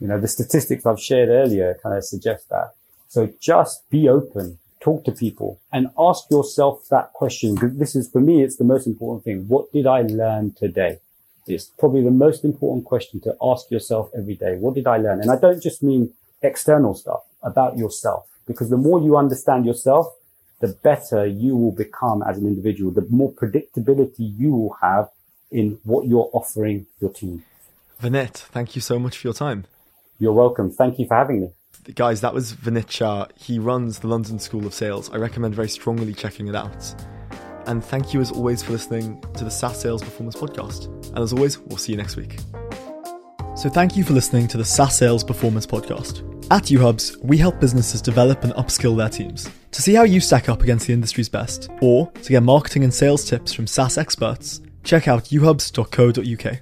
You 0.00 0.08
know, 0.08 0.18
the 0.18 0.28
statistics 0.28 0.86
I've 0.86 1.00
shared 1.00 1.28
earlier 1.28 1.78
kind 1.82 1.96
of 1.96 2.04
suggest 2.04 2.48
that. 2.48 2.74
So 3.08 3.32
just 3.40 3.88
be 3.90 4.08
open, 4.08 4.58
talk 4.80 5.04
to 5.04 5.12
people 5.12 5.60
and 5.70 5.90
ask 5.98 6.30
yourself 6.30 6.88
that 6.90 7.12
question. 7.12 7.56
This 7.78 7.94
is, 7.94 8.08
for 8.08 8.20
me, 8.20 8.42
it's 8.42 8.56
the 8.56 8.64
most 8.64 8.86
important 8.86 9.24
thing. 9.24 9.46
What 9.48 9.70
did 9.70 9.86
I 9.86 10.02
learn 10.02 10.54
today? 10.54 10.98
It's 11.46 11.66
probably 11.66 12.02
the 12.02 12.10
most 12.10 12.44
important 12.44 12.84
question 12.86 13.20
to 13.20 13.36
ask 13.42 13.70
yourself 13.70 14.10
every 14.16 14.34
day. 14.34 14.56
What 14.56 14.74
did 14.74 14.86
I 14.86 14.96
learn? 14.96 15.20
And 15.20 15.30
I 15.30 15.36
don't 15.36 15.62
just 15.62 15.82
mean 15.82 16.14
external 16.40 16.94
stuff 16.94 17.22
about 17.42 17.76
yourself, 17.76 18.26
because 18.46 18.70
the 18.70 18.76
more 18.76 19.00
you 19.00 19.16
understand 19.16 19.66
yourself, 19.66 20.06
the 20.62 20.68
better 20.68 21.26
you 21.26 21.56
will 21.56 21.72
become 21.72 22.22
as 22.22 22.38
an 22.38 22.46
individual, 22.46 22.92
the 22.92 23.04
more 23.10 23.32
predictability 23.32 24.32
you 24.38 24.52
will 24.52 24.76
have 24.80 25.10
in 25.50 25.78
what 25.82 26.06
you're 26.06 26.30
offering 26.32 26.86
your 27.00 27.12
team. 27.12 27.44
Vinit, 28.00 28.34
thank 28.34 28.74
you 28.74 28.80
so 28.80 28.98
much 28.98 29.18
for 29.18 29.26
your 29.26 29.34
time. 29.34 29.66
You're 30.18 30.32
welcome. 30.32 30.70
Thank 30.70 31.00
you 31.00 31.06
for 31.06 31.16
having 31.16 31.42
me. 31.42 31.50
Guys, 31.96 32.20
that 32.20 32.32
was 32.32 32.52
Vinit 32.52 32.88
Shah. 32.88 33.26
He 33.34 33.58
runs 33.58 33.98
the 33.98 34.06
London 34.06 34.38
School 34.38 34.64
of 34.64 34.72
Sales. 34.72 35.10
I 35.10 35.16
recommend 35.16 35.54
very 35.54 35.68
strongly 35.68 36.14
checking 36.14 36.46
it 36.46 36.54
out. 36.54 36.94
And 37.66 37.84
thank 37.84 38.14
you 38.14 38.20
as 38.20 38.30
always 38.30 38.62
for 38.62 38.70
listening 38.70 39.20
to 39.36 39.44
the 39.44 39.50
SaaS 39.50 39.80
Sales 39.80 40.02
Performance 40.02 40.36
Podcast. 40.36 40.86
And 41.08 41.18
as 41.18 41.32
always, 41.32 41.58
we'll 41.58 41.76
see 41.76 41.90
you 41.92 41.98
next 41.98 42.16
week. 42.16 42.38
So 43.56 43.68
thank 43.68 43.96
you 43.96 44.04
for 44.04 44.12
listening 44.12 44.46
to 44.48 44.56
the 44.56 44.64
SaaS 44.64 44.96
Sales 44.96 45.24
Performance 45.24 45.66
Podcast. 45.66 46.41
At 46.52 46.64
UHubs, 46.64 47.16
we 47.24 47.38
help 47.38 47.60
businesses 47.60 48.02
develop 48.02 48.44
and 48.44 48.52
upskill 48.52 48.94
their 48.94 49.08
teams. 49.08 49.48
To 49.70 49.80
see 49.80 49.94
how 49.94 50.02
you 50.02 50.20
stack 50.20 50.50
up 50.50 50.62
against 50.62 50.86
the 50.86 50.92
industry's 50.92 51.30
best, 51.30 51.70
or 51.80 52.12
to 52.12 52.28
get 52.28 52.42
marketing 52.42 52.84
and 52.84 52.92
sales 52.92 53.24
tips 53.24 53.54
from 53.54 53.66
SaaS 53.66 53.96
experts, 53.96 54.60
check 54.84 55.08
out 55.08 55.24
uhubs.co.uk. 55.30 56.58